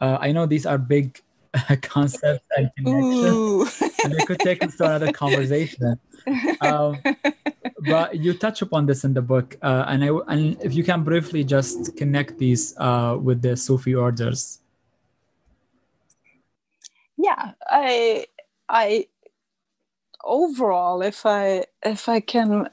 [0.00, 1.20] Uh, I know these are big
[1.82, 5.98] concepts and connections, and they could take us to another conversation.
[6.60, 6.98] Um,
[7.86, 11.02] but you touch upon this in the book, uh, and I and if you can
[11.02, 14.60] briefly just connect these uh, with the Sufi orders.
[17.16, 18.26] Yeah, I
[18.68, 19.06] I
[20.24, 22.68] overall, if I if I can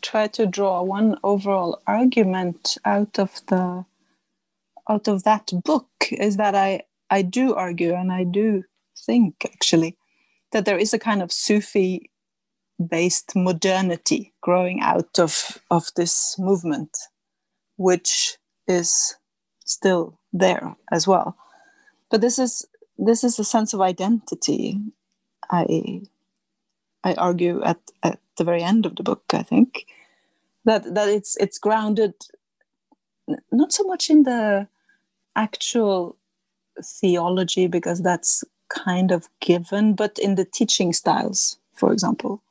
[0.00, 3.84] try to draw one overall argument out of the
[4.90, 8.64] out of that book is that I I do argue and I do
[9.06, 9.96] think actually
[10.52, 12.10] that there is a kind of Sufi
[12.88, 16.96] based modernity growing out of of this movement
[17.76, 18.36] which
[18.66, 19.16] is
[19.64, 21.36] still there as well.
[22.10, 22.66] But this is
[22.98, 24.78] this is a sense of identity
[25.50, 26.02] i
[27.02, 29.86] i argue at at the very end of the book i think.
[30.64, 32.14] That that it's it's grounded
[33.52, 34.68] not so much in the
[35.36, 36.16] actual
[36.82, 42.42] theology because that's kind of given but in the teaching styles for example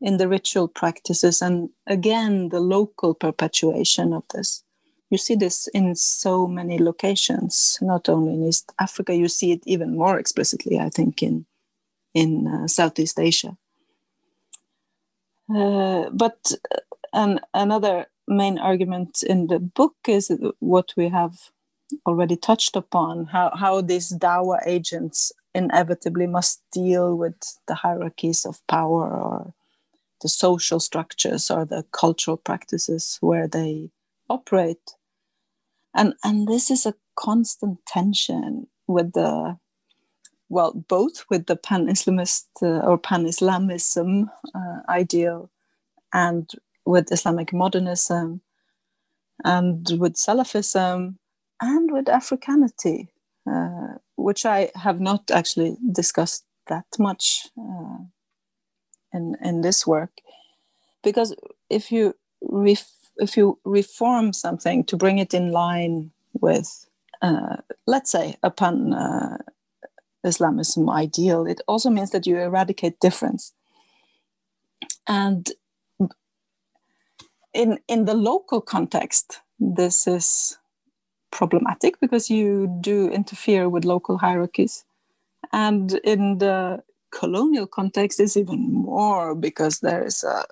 [0.00, 4.62] in the ritual practices and again the local perpetuation of this.
[5.10, 9.62] You see this in so many locations not only in east africa you see it
[9.66, 11.46] even more explicitly i think in
[12.14, 13.56] in uh, southeast asia.
[15.54, 16.80] Uh, but uh,
[17.12, 21.38] and another main argument in the book is what we have
[22.04, 27.36] already touched upon how, how these dawa agents inevitably must deal with
[27.68, 29.54] the hierarchies of power or
[30.22, 33.90] the social structures or the cultural practices where they
[34.28, 34.94] operate.
[35.94, 39.58] And and this is a constant tension with the
[40.48, 45.50] well both with the pan-islamist uh, or pan-islamism uh, ideal
[46.12, 46.52] and
[46.84, 48.40] with islamic modernism
[49.44, 51.16] and with salafism
[51.60, 53.08] and with africanity
[53.50, 57.98] uh, which i have not actually discussed that much uh,
[59.12, 60.10] in in this work.
[61.02, 61.34] Because
[61.70, 66.10] if you ref- if you reform something to bring it in line
[66.40, 66.86] with
[67.22, 67.56] uh,
[67.86, 69.38] let's say a pan uh,
[70.24, 73.52] islamism ideal it also means that you eradicate difference.
[75.08, 75.50] And
[77.54, 80.58] in in the local context this is
[81.36, 82.46] problematic because you
[82.80, 84.84] do interfere with local hierarchies
[85.52, 90.44] and in the colonial context is even more because there is a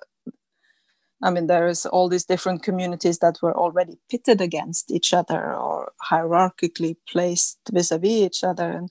[1.23, 5.55] I mean, there is all these different communities that were already pitted against each other
[5.55, 8.89] or hierarchically placed vis-a-vis each other, and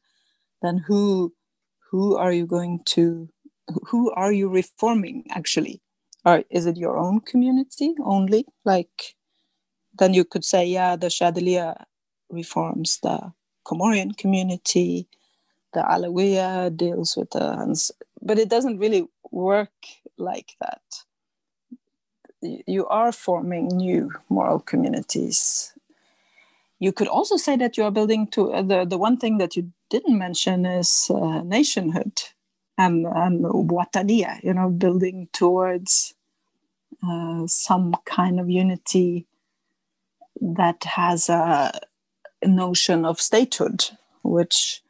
[0.62, 1.35] then who
[1.91, 3.29] who are you going to
[3.89, 5.81] who are you reforming actually?
[6.25, 8.47] Or is it your own community only?
[8.65, 9.15] Like,
[9.99, 11.85] then you could say, yeah, the Shadiliya
[12.31, 13.33] reforms the
[13.65, 15.09] Comorian community,
[15.73, 19.73] the Alawiya deals with the Hans, but it doesn't really work
[20.19, 20.83] like that.
[22.43, 25.73] You are forming new moral communities.
[26.79, 29.57] You could also say that you are building to uh, the the one thing that
[29.57, 32.21] you didn't mention is uh, nationhood
[32.77, 36.15] and and wataniya, you know, building towards
[37.03, 39.27] uh, some kind of unity
[40.40, 41.73] that has a
[42.44, 43.85] notion of statehood,
[44.23, 44.82] which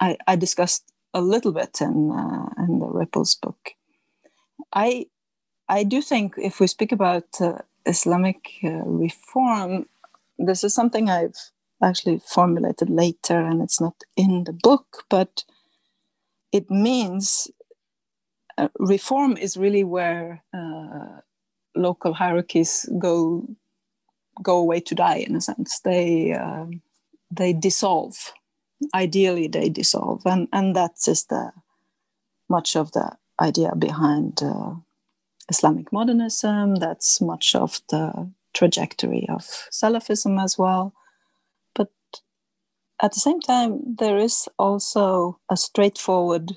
[0.00, 3.70] I, I discussed a little bit in uh, in the Ripples book.
[4.72, 5.06] I
[5.68, 9.86] I do think if we speak about uh, Islamic uh, reform,
[10.38, 11.38] this is something I've
[11.82, 15.44] actually formulated later, and it's not in the book, but
[16.52, 17.48] it means
[18.58, 21.20] uh, reform is really where uh,
[21.74, 23.46] local hierarchies go
[24.42, 25.80] go away to die in a sense.
[25.80, 26.82] They um,
[27.30, 28.32] they dissolve.
[28.94, 30.22] Ideally they dissolve.
[30.24, 31.52] And and that's just the
[32.48, 34.74] much of the idea behind uh,
[35.48, 36.76] islamic modernism.
[36.76, 40.94] That's much of the trajectory of salafism as well.
[41.74, 41.90] But
[43.02, 46.52] at the same time there is also a straightforward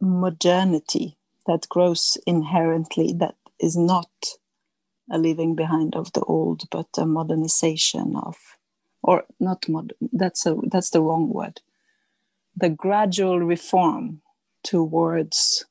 [0.00, 1.16] modernity
[1.46, 4.10] that grows inherently that is not
[5.10, 8.36] a leaving behind of the old but a modernization of
[9.02, 11.60] or not mod that's a that's the wrong word
[12.56, 14.20] the gradual reform
[14.62, 15.64] towards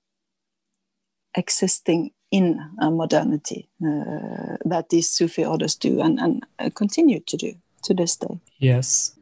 [1.35, 7.37] existing in a modernity uh, that these Sufi orders do and, and uh, continue to
[7.37, 7.53] do
[7.83, 8.39] to this day.
[8.57, 9.13] Yes.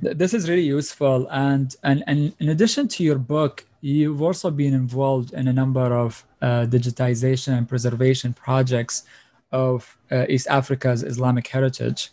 [0.00, 1.26] This is really useful.
[1.30, 5.96] And, and, and in addition to your book, you've also been involved in a number
[5.96, 9.04] of uh, digitization and preservation projects
[9.52, 12.10] of uh, East Africa's Islamic heritage.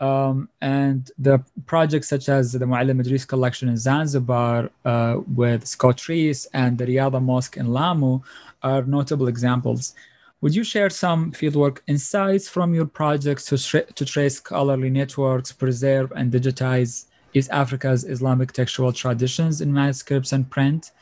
[0.00, 6.06] Um, and the projects such as the Muallim Idris collection in Zanzibar uh, with Scott
[6.08, 8.20] Reese and the Riyadh Mosque in Lamu
[8.62, 9.94] are notable examples.
[10.40, 15.50] Would you share some fieldwork insights from your projects to, tra- to trace scholarly networks,
[15.52, 20.92] preserve and digitize East Africa's Islamic textual traditions in manuscripts and print?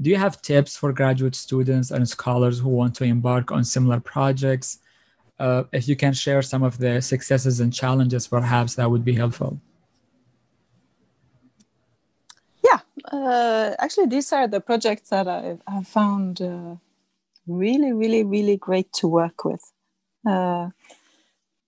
[0.00, 4.00] Do you have tips for graduate students and scholars who want to embark on similar
[4.00, 4.78] projects?
[5.38, 9.14] Uh, if you can share some of the successes and challenges, perhaps that would be
[9.14, 9.60] helpful.
[12.64, 12.80] Yeah,
[13.10, 16.76] uh, actually, these are the projects that I have found uh,
[17.46, 19.62] really, really, really great to work with.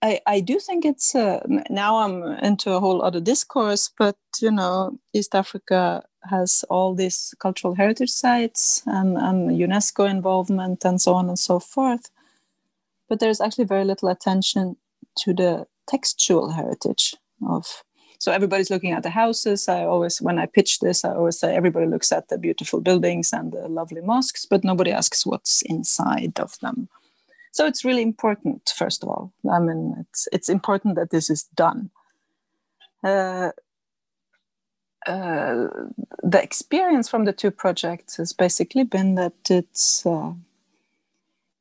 [0.05, 1.41] I, I do think it's uh,
[1.71, 7.35] now I'm into a whole other discourse, but you know, East Africa has all these
[7.41, 12.11] cultural heritage sites and, and UNESCO involvement and so on and so forth.
[13.09, 14.77] But there's actually very little attention
[15.21, 17.15] to the textual heritage
[17.49, 17.83] of
[18.19, 21.55] so everybody's looking at the houses i always when i pitch this i always say
[21.55, 26.41] everybody looks at the beautiful buildings and the lovely mosques but nobody asks what's inside
[26.41, 26.89] of them
[27.55, 29.33] so it's really important first of all.
[29.51, 31.91] I mean it's it's important that this is done.
[33.03, 33.53] Uh,
[35.07, 35.69] uh,
[36.23, 40.33] the experience from the two projects has basically been that it's uh,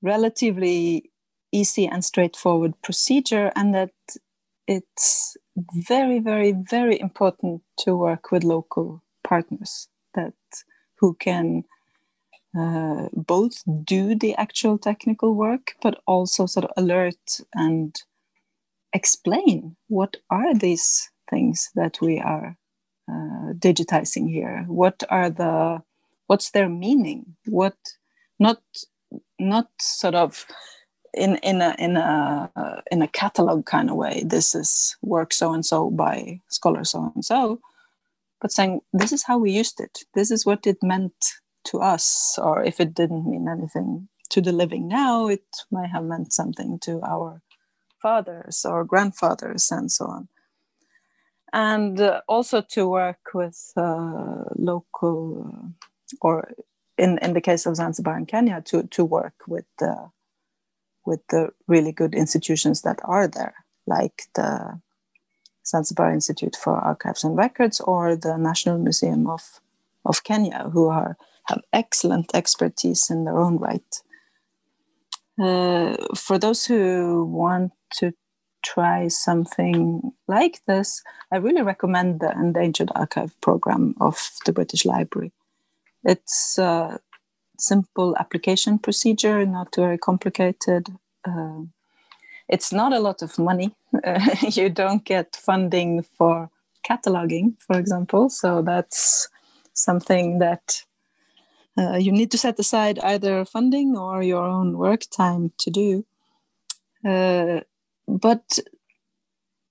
[0.01, 1.11] relatively
[1.51, 3.93] easy and straightforward procedure and that
[4.67, 5.37] it's
[5.75, 10.33] very very very important to work with local partners that
[10.95, 11.63] who can
[12.57, 18.01] uh, both do the actual technical work but also sort of alert and
[18.93, 22.57] explain what are these things that we are
[23.09, 24.65] uh, digitizing here.
[24.67, 25.81] What are the
[26.27, 27.35] what's their meaning?
[27.45, 27.75] What
[28.39, 28.61] not
[29.39, 30.45] not sort of
[31.13, 35.33] in in a in a uh, in a catalog kind of way this is work
[35.33, 37.59] so and so by scholar so and so
[38.43, 39.99] but saying this is how we used it.
[40.13, 41.15] This is what it meant
[41.65, 46.03] to us or if it didn't mean anything to the living now it might have
[46.03, 47.41] meant something to our
[48.03, 50.27] fathers or grandfathers and so on.
[51.53, 55.67] And uh, also to work with uh, local uh,
[56.21, 56.51] or
[56.97, 60.07] in, in the case of Zanzibar and Kenya to, to work with uh,
[61.05, 64.79] with the really good institutions that are there, like the
[65.65, 69.59] Zanzibar Institute for Archives and Records or the National Museum of,
[70.05, 74.01] of Kenya, who are have excellent expertise in their own right.
[75.41, 78.13] Uh, for those who want to
[78.63, 85.31] try something like this, I really recommend the Endangered Archive program of the British Library.
[86.03, 86.99] It's a
[87.57, 90.87] simple application procedure, not very complicated.
[91.25, 91.61] Uh,
[92.49, 93.75] it's not a lot of money.
[94.03, 94.19] Uh,
[94.51, 96.49] you don't get funding for
[96.87, 98.29] cataloging, for example.
[98.29, 99.29] So that's
[99.73, 100.83] something that
[101.77, 106.05] uh, you need to set aside either funding or your own work time to do.
[107.05, 107.61] Uh,
[108.07, 108.59] but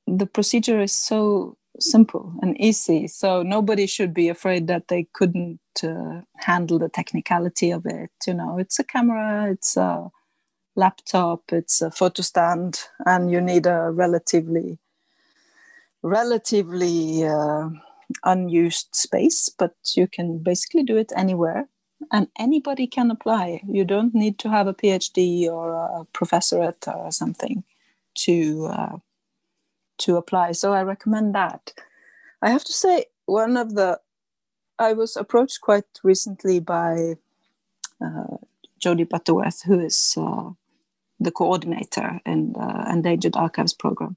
[0.07, 5.61] the procedure is so simple and easy, so nobody should be afraid that they couldn't
[5.83, 8.11] uh, handle the technicality of it.
[8.27, 10.11] You know, it's a camera, it's a
[10.75, 14.79] laptop, it's a photo stand, and you need a relatively
[16.03, 17.69] relatively uh,
[18.25, 21.69] unused space, but you can basically do it anywhere
[22.11, 23.63] and anybody can apply.
[23.67, 27.65] You don't need to have a PhD or a professorate or something
[28.15, 28.97] to uh,
[29.99, 30.53] to apply.
[30.53, 31.73] So I recommend that.
[32.41, 34.01] I have to say, one of the
[34.79, 37.15] I was approached quite recently by
[38.05, 38.37] uh,
[38.79, 40.51] Jody Butterworth, who is uh,
[41.21, 44.17] the coordinator in the Endangered Archives program,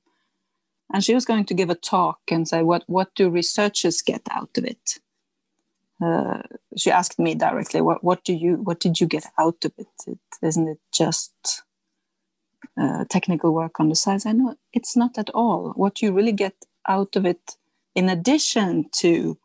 [0.91, 4.23] and she was going to give a talk and say, "What what do researchers get
[4.31, 4.99] out of it?"
[6.03, 6.41] Uh,
[6.77, 9.87] she asked me directly, "What what do you what did you get out of it?
[10.07, 11.63] it isn't it just
[12.79, 15.73] uh, technical work on the side?" I know it's not at all.
[15.75, 16.55] What you really get
[16.87, 17.55] out of it,
[17.95, 19.37] in addition to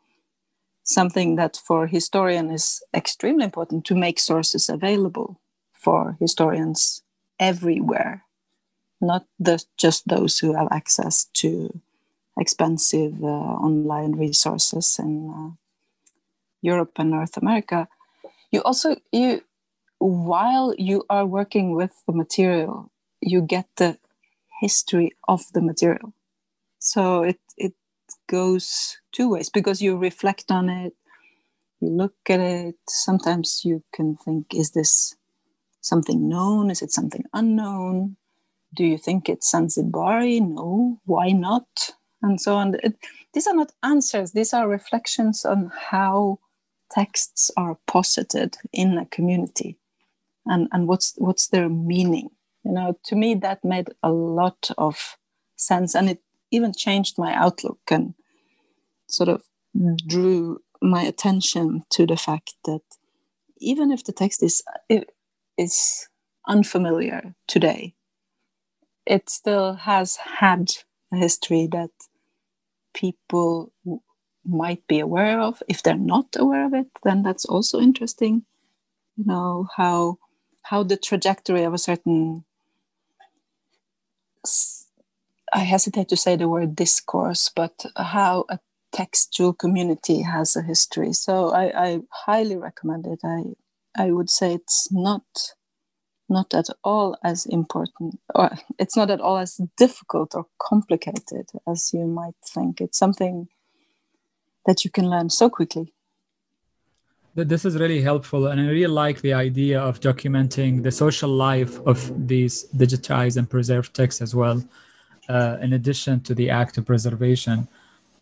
[0.82, 5.40] something that for historian is extremely important to make sources available
[5.72, 7.02] for historians
[7.38, 8.24] everywhere,
[9.00, 11.80] not the, just those who have access to
[12.38, 15.50] expensive uh, online resources and uh,
[16.62, 17.88] Europe and North America,
[18.50, 19.42] you also you
[19.98, 23.98] while you are working with the material, you get the
[24.60, 26.12] history of the material.
[26.78, 27.74] So it it
[28.28, 30.94] goes two ways because you reflect on it,
[31.80, 35.16] you look at it, sometimes you can think, is this
[35.80, 36.70] something known?
[36.70, 38.16] Is it something unknown?
[38.74, 40.40] Do you think it's Zanzibari?
[40.40, 41.00] No.
[41.06, 41.66] Why not?
[42.22, 42.76] And so on.
[42.82, 42.96] It,
[43.32, 46.38] these are not answers, these are reflections on how
[46.90, 49.78] texts are posited in a community
[50.46, 52.30] and, and what's what's their meaning.
[52.64, 55.16] You know, to me that made a lot of
[55.56, 58.14] sense and it even changed my outlook and
[59.08, 59.42] sort of
[60.06, 62.82] drew my attention to the fact that
[63.58, 64.62] even if the text is
[65.56, 66.08] is
[66.48, 67.94] unfamiliar today,
[69.06, 70.70] it still has had
[71.12, 71.90] a history that
[72.94, 73.72] people
[74.44, 75.62] might be aware of.
[75.68, 78.44] If they're not aware of it, then that's also interesting.
[79.16, 80.18] You know how
[80.62, 82.44] how the trajectory of a certain
[85.52, 88.58] I hesitate to say the word discourse, but how a
[88.92, 91.12] textual community has a history.
[91.12, 93.20] So I, I highly recommend it.
[93.24, 93.54] I
[93.96, 95.24] I would say it's not
[96.28, 101.92] not at all as important or it's not at all as difficult or complicated as
[101.92, 102.80] you might think.
[102.80, 103.48] It's something
[104.66, 105.92] that you can learn so quickly.
[107.34, 111.78] This is really helpful, and I really like the idea of documenting the social life
[111.86, 114.62] of these digitized and preserved texts as well,
[115.28, 117.68] uh, in addition to the act of preservation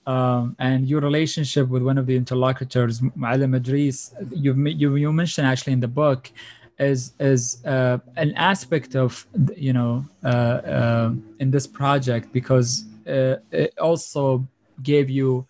[0.09, 5.47] um, and your relationship with one of the interlocutors, Muallim Idris, you, you, you mentioned
[5.47, 6.31] actually in the book,
[6.78, 13.36] is is uh, an aspect of you know uh, uh, in this project because uh,
[13.51, 14.47] it also
[14.82, 15.44] gave you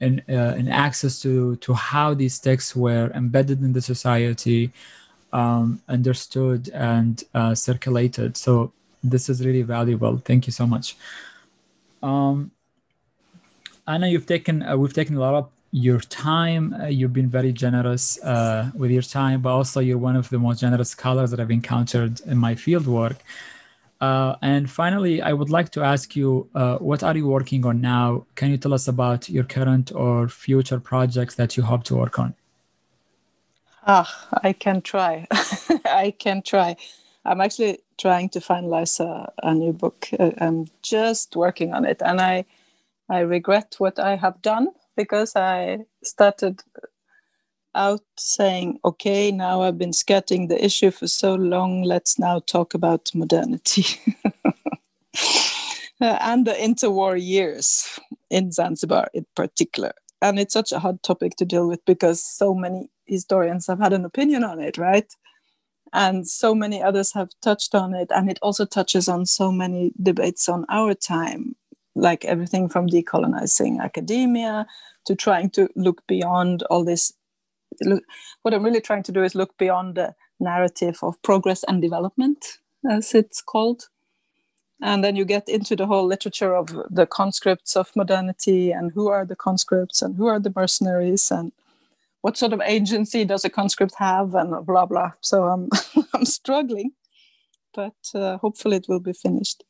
[0.00, 4.72] an, uh, an access to to how these texts were embedded in the society,
[5.32, 8.36] um, understood and uh, circulated.
[8.36, 10.18] So this is really valuable.
[10.18, 10.96] Thank you so much.
[12.02, 12.50] Um,
[13.86, 16.74] Anna, you've taken uh, we've taken a lot of your time.
[16.74, 20.38] Uh, you've been very generous uh, with your time, but also you're one of the
[20.38, 23.16] most generous scholars that I've encountered in my field work.
[24.00, 27.80] Uh, and finally, I would like to ask you, uh, what are you working on
[27.80, 28.26] now?
[28.34, 32.18] Can you tell us about your current or future projects that you hope to work
[32.18, 32.34] on?
[33.86, 35.26] Ah, I can try.
[35.84, 36.76] I can try.
[37.24, 40.08] I'm actually trying to finalize a, a new book.
[40.18, 42.44] Uh, I'm just working on it, and I
[43.08, 46.62] I regret what I have done because I started
[47.76, 52.74] out saying, okay, now I've been skirting the issue for so long, let's now talk
[52.74, 53.84] about modernity.
[55.98, 57.98] Uh, and the interwar years
[58.28, 59.92] in Zanzibar in particular.
[60.20, 63.94] And it's such a hard topic to deal with because so many historians have had
[63.94, 65.10] an opinion on it, right?
[65.94, 68.10] And so many others have touched on it.
[68.14, 71.56] And it also touches on so many debates on our time
[71.94, 74.66] like everything from decolonizing academia
[75.06, 77.12] to trying to look beyond all this
[77.82, 78.02] look,
[78.42, 82.58] what i'm really trying to do is look beyond the narrative of progress and development
[82.90, 83.88] as it's called
[84.82, 89.08] and then you get into the whole literature of the conscripts of modernity and who
[89.08, 91.52] are the conscripts and who are the mercenaries and
[92.20, 95.68] what sort of agency does a conscript have and blah blah so i'm
[96.14, 96.92] i'm struggling
[97.74, 99.62] but uh, hopefully it will be finished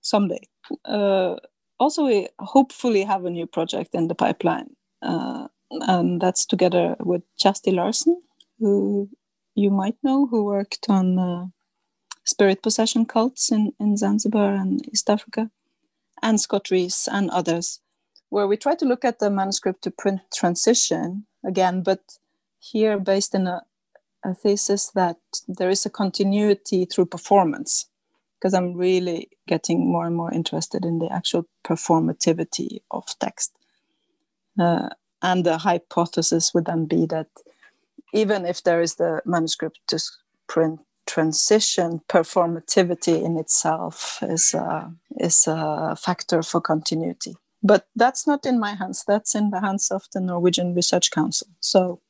[0.00, 0.40] someday.
[0.84, 1.36] Uh,
[1.78, 4.70] also, we hopefully have a new project in the pipeline,
[5.02, 8.22] uh, and that's together with Kjersti Larsen,
[8.58, 9.08] who
[9.54, 11.46] you might know, who worked on uh,
[12.24, 15.50] spirit possession cults in, in Zanzibar and East Africa,
[16.22, 17.80] and Scott Reese and others,
[18.28, 22.00] where we try to look at the manuscript to print transition again, but
[22.58, 23.62] here based in a,
[24.24, 27.88] a thesis that there is a continuity through performance
[28.38, 33.52] because I'm really getting more and more interested in the actual performativity of text.
[34.58, 34.88] Uh,
[35.22, 37.28] and the hypothesis would then be that
[38.12, 40.00] even if there is the manuscript to
[40.46, 47.34] print transition, performativity in itself is a, is a factor for continuity.
[47.62, 51.48] But that's not in my hands, that's in the hands of the Norwegian Research Council.
[51.60, 52.00] So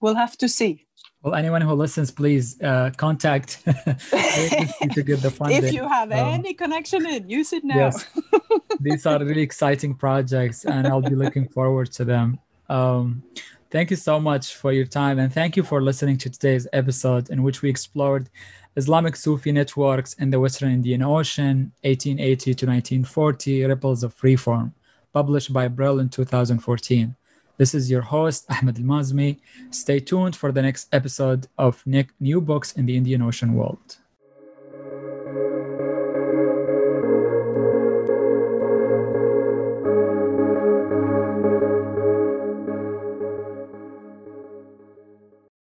[0.00, 0.86] we'll have to see.
[1.22, 5.64] Well, anyone who listens, please uh, contact to get the funding.
[5.64, 7.76] If you have um, any connection in, use it now.
[7.76, 8.06] Yes.
[8.80, 12.38] These are really exciting projects, and I'll be looking forward to them.
[12.68, 13.22] Um,
[13.70, 17.30] thank you so much for your time, and thank you for listening to today's episode,
[17.30, 18.28] in which we explored
[18.76, 24.74] Islamic Sufi networks in the Western Indian Ocean, 1880 to 1940, Ripples of Reform,
[25.12, 27.16] published by Brill in 2014.
[27.56, 29.40] This is your host, Ahmed AlMaazmi.
[29.70, 31.82] Stay tuned for the next episode of
[32.20, 33.98] New Books in the Indian Ocean World.